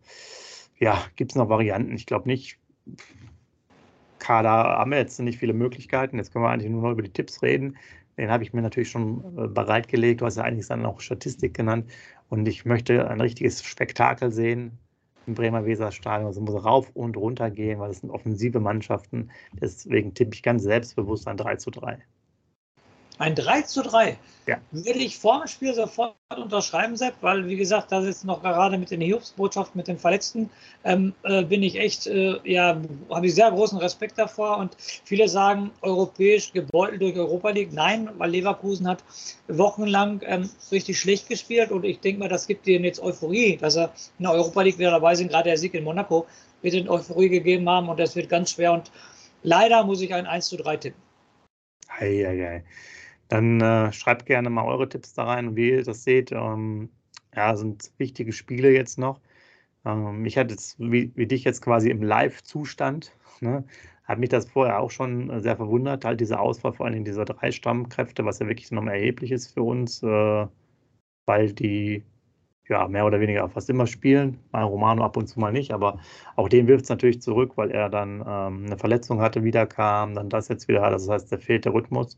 Ja, 0.80 1.00
gibt 1.16 1.32
es 1.32 1.36
noch 1.36 1.50
Varianten? 1.50 1.94
Ich 1.94 2.08
glaube 2.08 2.28
nicht. 2.28 2.58
Kader 4.18 4.52
haben 4.52 4.92
wir 4.92 4.98
jetzt 4.98 5.20
nicht 5.20 5.40
viele 5.40 5.54
Möglichkeiten. 5.54 6.18
Jetzt 6.18 6.32
können 6.32 6.46
wir 6.46 6.50
eigentlich 6.50 6.72
nur 6.72 6.82
noch 6.82 6.92
über 6.92 7.04
die 7.04 7.14
Tipps 7.14 7.42
reden. 7.42 7.78
Den 8.18 8.30
habe 8.30 8.44
ich 8.44 8.54
mir 8.54 8.62
natürlich 8.62 8.90
schon 8.90 9.24
äh, 9.38 9.48
bereitgelegt. 9.48 10.22
Du 10.22 10.26
hast 10.26 10.38
ja 10.38 10.44
eigentlich 10.44 10.68
dann 10.68 10.86
auch 10.86 11.00
Statistik 11.00 11.54
genannt. 11.54 11.90
Und 12.30 12.48
ich 12.48 12.66
möchte 12.66 13.08
ein 13.10 13.22
richtiges 13.22 13.64
Spektakel 13.64 14.32
sehen 14.32 14.80
im 15.26 15.34
Bremer 15.36 15.66
Weserstadion. 15.66 16.28
Also 16.28 16.42
muss 16.42 16.64
rauf 16.64 16.92
und 16.94 17.18
runter 17.18 17.52
gehen, 17.52 17.80
weil 17.80 17.92
es 17.92 18.00
sind 18.00 18.10
offensive 18.12 18.60
Mannschaften. 18.60 19.32
Deswegen 19.62 20.14
tippe 20.14 20.34
ich 20.34 20.44
ganz 20.44 20.64
selbstbewusst 20.64 21.28
ein 21.28 21.38
3 21.38 21.58
zu 21.58 21.72
3. 21.72 22.00
Ein 23.18 23.36
3 23.36 23.62
zu 23.64 23.84
3. 23.84 24.18
Ja. 24.48 24.58
Würde 24.72 25.00
ich 25.00 25.20
vor 25.20 25.40
dem 25.40 25.48
Spiel 25.48 25.74
sofort 25.74 26.16
unterschreiben, 26.36 26.98
Sepp, 26.98 27.14
weil, 27.22 27.48
wie 27.48 27.56
gesagt, 27.56 27.92
da 27.92 28.02
ist 28.02 28.26
noch 28.26 28.42
gerade 28.42 28.78
mit 28.78 28.90
den 28.90 29.02
Hiobsbotschaften, 29.02 29.78
mit 29.78 29.88
den 29.88 30.00
Verletzten, 30.00 30.50
ähm, 30.84 31.14
äh, 31.24 31.44
bin 31.44 31.62
ich 31.62 31.76
echt, 31.76 32.08
äh, 32.08 32.40
ja, 32.44 32.82
habe 33.12 33.28
ich 33.28 33.36
sehr 33.36 33.52
großen 33.52 33.78
Respekt 33.78 34.18
davor. 34.18 34.58
Und 34.58 34.76
viele 34.80 35.28
sagen, 35.28 35.70
europäisch 35.82 36.52
gebeutelt 36.52 37.02
durch 37.02 37.16
Europa 37.16 37.52
League. 37.52 37.72
Nein, 37.72 38.10
weil 38.18 38.32
Leverkusen 38.32 38.88
hat 38.88 39.04
wochenlang 39.48 40.22
ähm, 40.26 40.50
richtig 40.72 41.00
schlecht 41.00 41.30
gespielt. 41.30 41.72
Und 41.72 41.86
ich 41.86 42.00
denke 42.00 42.20
mal, 42.20 42.30
das 42.30 42.48
gibt 42.48 42.66
denen 42.66 42.86
jetzt 42.86 43.02
Euphorie, 43.02 43.58
dass 43.58 43.76
er 43.76 43.94
in 44.18 44.24
der 44.24 44.34
Europa 44.34 44.64
League 44.64 44.80
wieder 44.80 44.92
dabei 44.92 45.14
sind. 45.14 45.30
Gerade 45.30 45.50
der 45.50 45.58
Sieg 45.58 45.76
in 45.76 45.84
Monaco 45.84 46.26
wird 46.64 46.74
ihnen 46.74 46.90
Euphorie 46.90 47.30
gegeben 47.30 47.70
haben. 47.70 47.90
Und 47.90 48.00
das 48.00 48.16
wird 48.16 48.30
ganz 48.30 48.52
schwer. 48.52 48.74
Und 48.74 48.92
leider 49.44 49.84
muss 49.84 50.02
ich 50.02 50.14
ein 50.14 50.26
1 50.26 50.48
zu 50.48 50.58
3 50.58 50.78
tippen. 50.78 51.02
Ei, 52.00 52.26
ei, 52.26 52.48
ei. 52.48 52.64
Dann 53.32 53.62
äh, 53.62 53.94
schreibt 53.94 54.26
gerne 54.26 54.50
mal 54.50 54.66
eure 54.66 54.90
Tipps 54.90 55.14
da 55.14 55.24
rein, 55.24 55.56
wie 55.56 55.70
ihr 55.70 55.84
das 55.84 56.04
seht. 56.04 56.34
Ähm, 56.34 56.90
ja, 57.34 57.56
sind 57.56 57.92
wichtige 57.98 58.34
Spiele 58.34 58.72
jetzt 58.72 59.00
noch. 59.00 59.22
Ähm, 59.86 60.26
ich 60.26 60.38
hatte 60.38 60.52
jetzt, 60.54 60.78
wie, 60.80 61.14
wie, 61.16 61.28
dich 61.28 61.46
jetzt 61.46 61.62
quasi 61.62 61.90
im 61.90 62.04
Live-Zustand, 62.04 63.16
ne, 63.40 63.64
hat 64.04 64.20
mich 64.20 64.30
das 64.30 64.50
vorher 64.50 64.80
auch 64.82 64.92
schon 64.92 65.40
sehr 65.42 65.56
verwundert, 65.56 66.04
halt 66.04 66.20
diese 66.20 66.40
Auswahl 66.42 66.74
vor 66.74 66.88
allem 66.88 67.06
dieser 67.06 67.24
drei 67.24 67.52
Stammkräfte, 67.54 68.26
was 68.26 68.40
ja 68.40 68.48
wirklich 68.48 68.70
nochmal 68.72 68.96
erheblich 68.96 69.32
ist 69.32 69.54
für 69.54 69.64
uns, 69.64 70.04
äh, 70.04 70.48
weil 71.26 71.54
die 71.54 72.04
ja 72.68 72.88
mehr 72.90 73.06
oder 73.06 73.22
weniger 73.22 73.48
fast 73.50 73.70
immer 73.70 73.88
spielen. 73.88 74.40
Mal 74.52 74.64
Romano 74.64 75.06
ab 75.06 75.18
und 75.18 75.28
zu 75.28 75.40
mal 75.40 75.54
nicht, 75.54 75.72
aber 75.74 76.00
auch 76.36 76.50
den 76.50 76.68
wirft 76.68 76.84
es 76.86 76.90
natürlich 76.90 77.22
zurück, 77.22 77.54
weil 77.56 77.72
er 77.72 77.90
dann 77.90 78.22
ähm, 78.28 78.66
eine 78.66 78.78
Verletzung 78.78 79.22
hatte, 79.22 79.44
wiederkam, 79.46 80.16
dann 80.16 80.30
das 80.30 80.50
jetzt 80.50 80.68
wieder 80.68 80.82
hat. 80.82 80.94
Das 80.94 81.08
heißt, 81.10 81.32
da 81.32 81.38
fehlt 81.38 81.66
der 81.66 81.74
Rhythmus. 81.74 82.18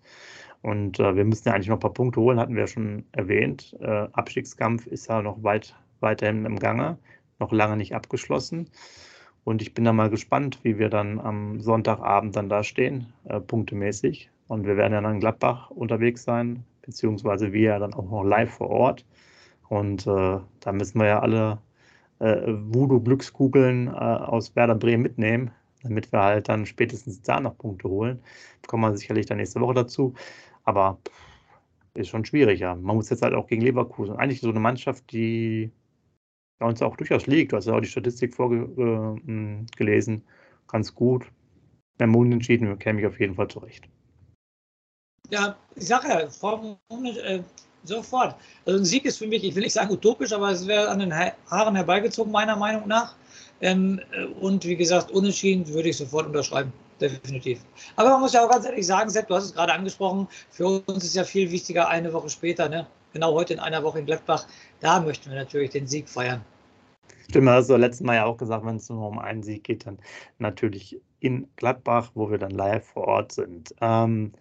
Und 0.64 1.00
äh, 1.00 1.16
wir 1.16 1.26
müssen 1.26 1.48
ja 1.48 1.54
eigentlich 1.54 1.68
noch 1.68 1.76
ein 1.76 1.82
paar 1.82 1.94
Punkte 1.94 2.22
holen, 2.22 2.40
hatten 2.40 2.56
wir 2.56 2.62
ja 2.62 2.68
schon 2.68 3.04
erwähnt. 3.12 3.76
Äh, 3.82 4.08
Abstiegskampf 4.14 4.88
ist 4.88 5.08
ja 5.08 5.22
noch 5.22 5.44
weit, 5.44 5.76
weiterhin 6.00 6.46
im 6.46 6.58
Gange, 6.58 6.98
noch 7.40 7.52
lange 7.52 7.78
nicht 7.78 7.94
abgeschlossen. 7.94 8.70
Und 9.44 9.62
ich 9.62 9.74
bin 9.74 9.84
da 9.84 9.92
mal 9.92 10.10
gespannt, 10.10 10.60
wie 10.64 10.80
wir 10.80 10.90
dann 10.90 11.20
am 11.20 11.60
Sonntagabend 11.60 12.36
dann 12.38 12.48
da 12.48 12.64
stehen, 12.64 13.12
äh, 13.26 13.42
punktemäßig. 13.42 14.30
Und 14.48 14.66
wir 14.66 14.78
werden 14.78 14.94
ja 14.94 15.02
dann 15.02 15.16
in 15.16 15.20
Gladbach 15.20 15.70
unterwegs 15.70 16.24
sein, 16.24 16.64
beziehungsweise 16.82 17.52
wir 17.52 17.62
ja 17.62 17.80
dann 17.80 17.94
auch 17.94 18.10
noch 18.10 18.24
live 18.24 18.52
vor 18.52 18.70
Ort. 18.70 19.06
Und 19.68 20.08
äh, 20.08 20.40
da 20.62 20.72
müssen 20.72 21.00
wir 21.00 21.08
ja 21.08 21.20
alle 21.20 21.60
äh, 22.20 22.42
Voodoo-Glückskugeln 22.48 23.88
äh, 23.88 23.92
aus 23.92 24.56
Werder 24.56 24.76
Bremen 24.76 25.04
mitnehmen, 25.04 25.52
damit 25.82 26.10
wir 26.14 26.22
halt 26.22 26.48
dann 26.48 26.66
spätestens 26.66 27.22
da 27.22 27.42
noch 27.42 27.58
Punkte 27.58 27.90
holen. 27.90 28.22
Kommen 28.68 28.84
wir 28.84 28.98
sicherlich 28.98 29.26
dann 29.26 29.38
nächste 29.38 29.60
Woche 29.60 29.74
dazu. 29.74 30.14
Aber 30.64 31.00
ist 31.94 32.10
schon 32.10 32.26
schwierig. 32.26 32.62
Man 32.62 32.84
muss 32.84 33.10
jetzt 33.10 33.22
halt 33.22 33.34
auch 33.34 33.48
gegen 33.48 33.62
Leverkusen. 33.62 34.16
Eigentlich 34.16 34.42
so 34.42 34.50
eine 34.50 34.60
Mannschaft, 34.60 35.12
die 35.12 35.72
ja, 36.60 36.68
uns 36.68 36.82
auch 36.82 36.98
durchaus 36.98 37.28
liegt. 37.28 37.52
Du 37.52 37.58
hast 37.58 37.68
ja 37.68 37.76
auch 37.76 37.82
die 37.82 37.88
Statistik 37.88 38.36
vorgelesen. 38.36 40.16
Äh, 40.18 40.22
Ganz 40.68 40.96
gut. 40.96 41.26
Mehr 42.00 42.10
Unentschieden 42.10 42.80
käme 42.80 43.00
ich 43.00 43.06
auf 43.06 43.20
jeden 43.20 43.36
Fall 43.36 43.48
zurecht. 43.48 43.88
Ja, 45.30 45.56
ich 45.76 45.86
sage 45.86 46.08
ja, 46.10 46.28
vor, 46.30 46.80
äh, 46.90 47.42
sofort. 47.84 48.36
Also 48.66 48.80
ein 48.80 48.86
Sieg 48.86 49.06
ist 49.06 49.18
für 49.18 49.28
mich, 49.28 49.44
ich 49.44 49.54
will 49.56 49.64
nicht 49.64 49.74
sagen 49.74 49.92
utopisch, 49.92 50.34
aber 50.34 50.52
es 50.52 50.66
wäre 50.68 50.90
an 50.90 51.00
den 51.00 51.14
Haaren 51.14 51.76
herbeigezogen, 51.76 52.32
meiner 52.32 52.56
Meinung 52.56 52.88
nach. 52.88 53.16
Ähm, 53.62 54.02
äh, 54.12 54.26
und 54.26 54.66
wie 54.66 54.76
gesagt, 54.76 55.12
unentschieden 55.12 55.68
würde 55.68 55.90
ich 55.90 55.98
sofort 55.98 56.26
unterschreiben 56.26 56.74
definitiv. 57.00 57.62
Aber 57.96 58.10
man 58.10 58.22
muss 58.22 58.34
ja 58.34 58.46
auch 58.46 58.50
ganz 58.50 58.66
ehrlich 58.66 58.86
sagen, 58.86 59.10
Sepp, 59.10 59.28
du 59.28 59.36
hast 59.36 59.46
es 59.46 59.54
gerade 59.54 59.74
angesprochen, 59.74 60.28
für 60.50 60.82
uns 60.86 61.04
ist 61.04 61.16
ja 61.16 61.24
viel 61.24 61.52
wichtiger 61.52 61.88
eine 61.88 62.12
Woche 62.14 62.30
später, 62.30 62.70
ne? 62.70 62.88
genau 63.14 63.34
heute 63.34 63.54
in 63.54 63.60
einer 63.60 63.84
Woche 63.84 64.00
in 64.00 64.06
Gladbach, 64.06 64.48
da 64.80 65.00
möchten 65.00 65.30
wir 65.30 65.38
natürlich 65.38 65.70
den 65.70 65.88
Sieg 65.88 66.10
feiern. 66.10 66.42
Stimmt, 67.30 67.50
hast 67.50 67.70
du 67.70 67.76
letztes 67.76 68.02
Mal 68.02 68.16
ja 68.16 68.26
auch 68.26 68.38
gesagt, 68.38 68.66
wenn 68.66 68.76
es 68.76 68.90
nur 68.90 69.08
um 69.08 69.20
einen 69.20 69.44
Sieg 69.44 69.64
geht, 69.64 69.88
dann 69.88 70.00
natürlich 70.40 71.00
in 71.20 71.48
Gladbach, 71.56 72.12
wo 72.16 72.30
wir 72.30 72.38
dann 72.38 72.52
live 72.52 72.86
vor 72.86 73.08
Ort 73.08 73.32
sind. 73.32 73.74
Ähm, 73.82 74.34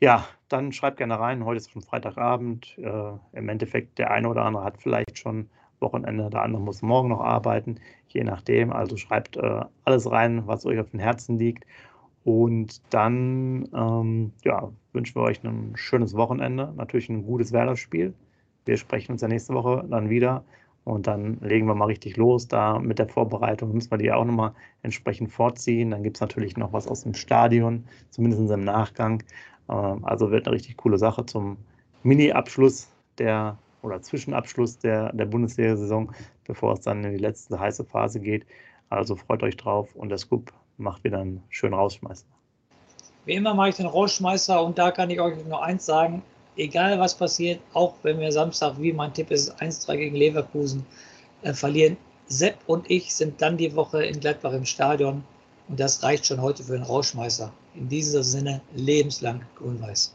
ja, 0.00 0.26
dann 0.48 0.72
schreibt 0.72 0.98
gerne 0.98 1.18
rein. 1.18 1.44
Heute 1.44 1.58
ist 1.58 1.70
schon 1.70 1.82
Freitagabend. 1.82 2.76
Äh, 2.78 3.12
Im 3.32 3.48
Endeffekt, 3.48 3.98
der 3.98 4.10
eine 4.10 4.28
oder 4.28 4.44
andere 4.44 4.64
hat 4.64 4.82
vielleicht 4.82 5.18
schon 5.18 5.48
Wochenende, 5.80 6.30
der 6.30 6.42
andere 6.42 6.62
muss 6.62 6.82
morgen 6.82 7.08
noch 7.08 7.20
arbeiten, 7.20 7.76
je 8.08 8.24
nachdem. 8.24 8.72
Also 8.72 8.96
schreibt 8.96 9.36
äh, 9.36 9.60
alles 9.84 10.10
rein, 10.10 10.46
was 10.46 10.66
euch 10.66 10.78
auf 10.78 10.90
dem 10.90 11.00
Herzen 11.00 11.38
liegt. 11.38 11.64
Und 12.24 12.82
dann 12.92 13.68
ähm, 13.72 14.32
ja, 14.44 14.70
wünschen 14.92 15.14
wir 15.14 15.22
euch 15.22 15.44
ein 15.44 15.72
schönes 15.76 16.14
Wochenende, 16.14 16.72
natürlich 16.76 17.08
ein 17.08 17.24
gutes 17.24 17.52
Werder-Spiel. 17.52 18.14
Wir 18.64 18.76
sprechen 18.76 19.12
uns 19.12 19.20
ja 19.20 19.28
nächste 19.28 19.54
Woche 19.54 19.84
dann 19.88 20.10
wieder 20.10 20.42
und 20.82 21.06
dann 21.06 21.38
legen 21.40 21.66
wir 21.66 21.74
mal 21.74 21.86
richtig 21.86 22.16
los. 22.16 22.48
Da 22.48 22.78
mit 22.78 22.98
der 22.98 23.08
Vorbereitung 23.08 23.72
müssen 23.72 23.90
wir 23.90 23.98
die 23.98 24.10
auch 24.10 24.24
nochmal 24.24 24.52
entsprechend 24.82 25.30
vorziehen. 25.30 25.92
Dann 25.92 26.02
gibt 26.02 26.16
es 26.16 26.20
natürlich 26.20 26.56
noch 26.56 26.72
was 26.72 26.88
aus 26.88 27.02
dem 27.02 27.14
Stadion, 27.14 27.84
zumindest 28.10 28.50
im 28.50 28.64
Nachgang. 28.64 29.22
Ähm, 29.68 30.04
also 30.04 30.30
wird 30.30 30.46
eine 30.46 30.56
richtig 30.56 30.76
coole 30.76 30.98
Sache 30.98 31.26
zum 31.26 31.56
Mini-Abschluss 32.02 32.88
der 33.18 33.58
oder 33.86 34.02
Zwischenabschluss 34.02 34.78
der, 34.78 35.12
der 35.12 35.24
Bundesliga-Saison, 35.26 36.12
bevor 36.44 36.74
es 36.74 36.80
dann 36.80 37.04
in 37.04 37.12
die 37.12 37.18
letzte 37.18 37.58
heiße 37.58 37.84
Phase 37.84 38.20
geht. 38.20 38.44
Also 38.90 39.16
freut 39.16 39.42
euch 39.42 39.56
drauf 39.56 39.94
und 39.94 40.10
der 40.10 40.18
Scoop 40.18 40.52
macht 40.76 41.04
wieder 41.04 41.20
einen 41.20 41.42
schönen 41.48 41.74
Rausschmeißer. 41.74 42.26
Wie 43.24 43.34
immer 43.34 43.54
mache 43.54 43.70
ich 43.70 43.76
den 43.76 43.86
Rausschmeißer 43.86 44.62
und 44.62 44.78
da 44.78 44.90
kann 44.90 45.10
ich 45.10 45.20
euch 45.20 45.36
nur 45.46 45.62
eins 45.62 45.86
sagen, 45.86 46.22
egal 46.56 46.98
was 46.98 47.16
passiert, 47.16 47.60
auch 47.72 47.94
wenn 48.02 48.20
wir 48.20 48.30
Samstag, 48.30 48.74
wie 48.78 48.92
mein 48.92 49.12
Tipp 49.12 49.30
ist, 49.30 49.60
1-3 49.60 49.96
gegen 49.96 50.16
Leverkusen 50.16 50.84
äh, 51.42 51.52
verlieren, 51.52 51.96
Sepp 52.28 52.56
und 52.66 52.90
ich 52.90 53.14
sind 53.14 53.40
dann 53.40 53.56
die 53.56 53.74
Woche 53.74 54.04
in 54.04 54.18
Gladbach 54.18 54.52
im 54.52 54.64
Stadion 54.64 55.24
und 55.68 55.80
das 55.80 56.02
reicht 56.02 56.26
schon 56.26 56.40
heute 56.40 56.62
für 56.62 56.74
einen 56.74 56.82
Rauschmeißer. 56.82 57.52
In 57.74 57.88
diesem 57.88 58.22
Sinne 58.22 58.60
lebenslang 58.74 59.42
grün-weiß. 59.56 60.14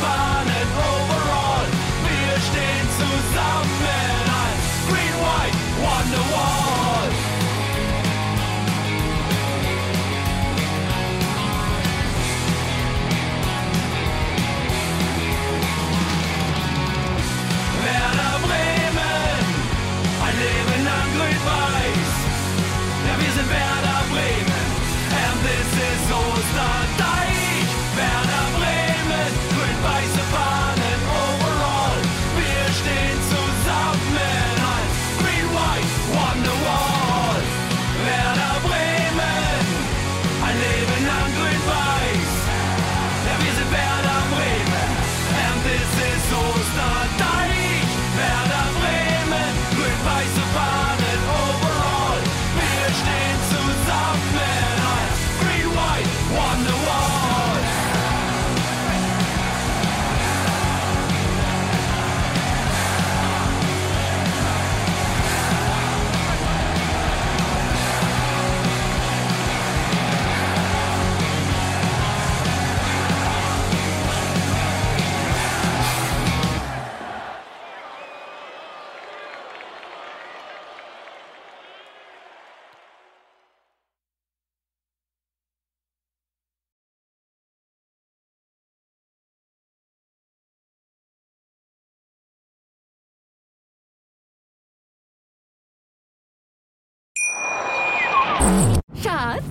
grün-weiße 0.00 0.29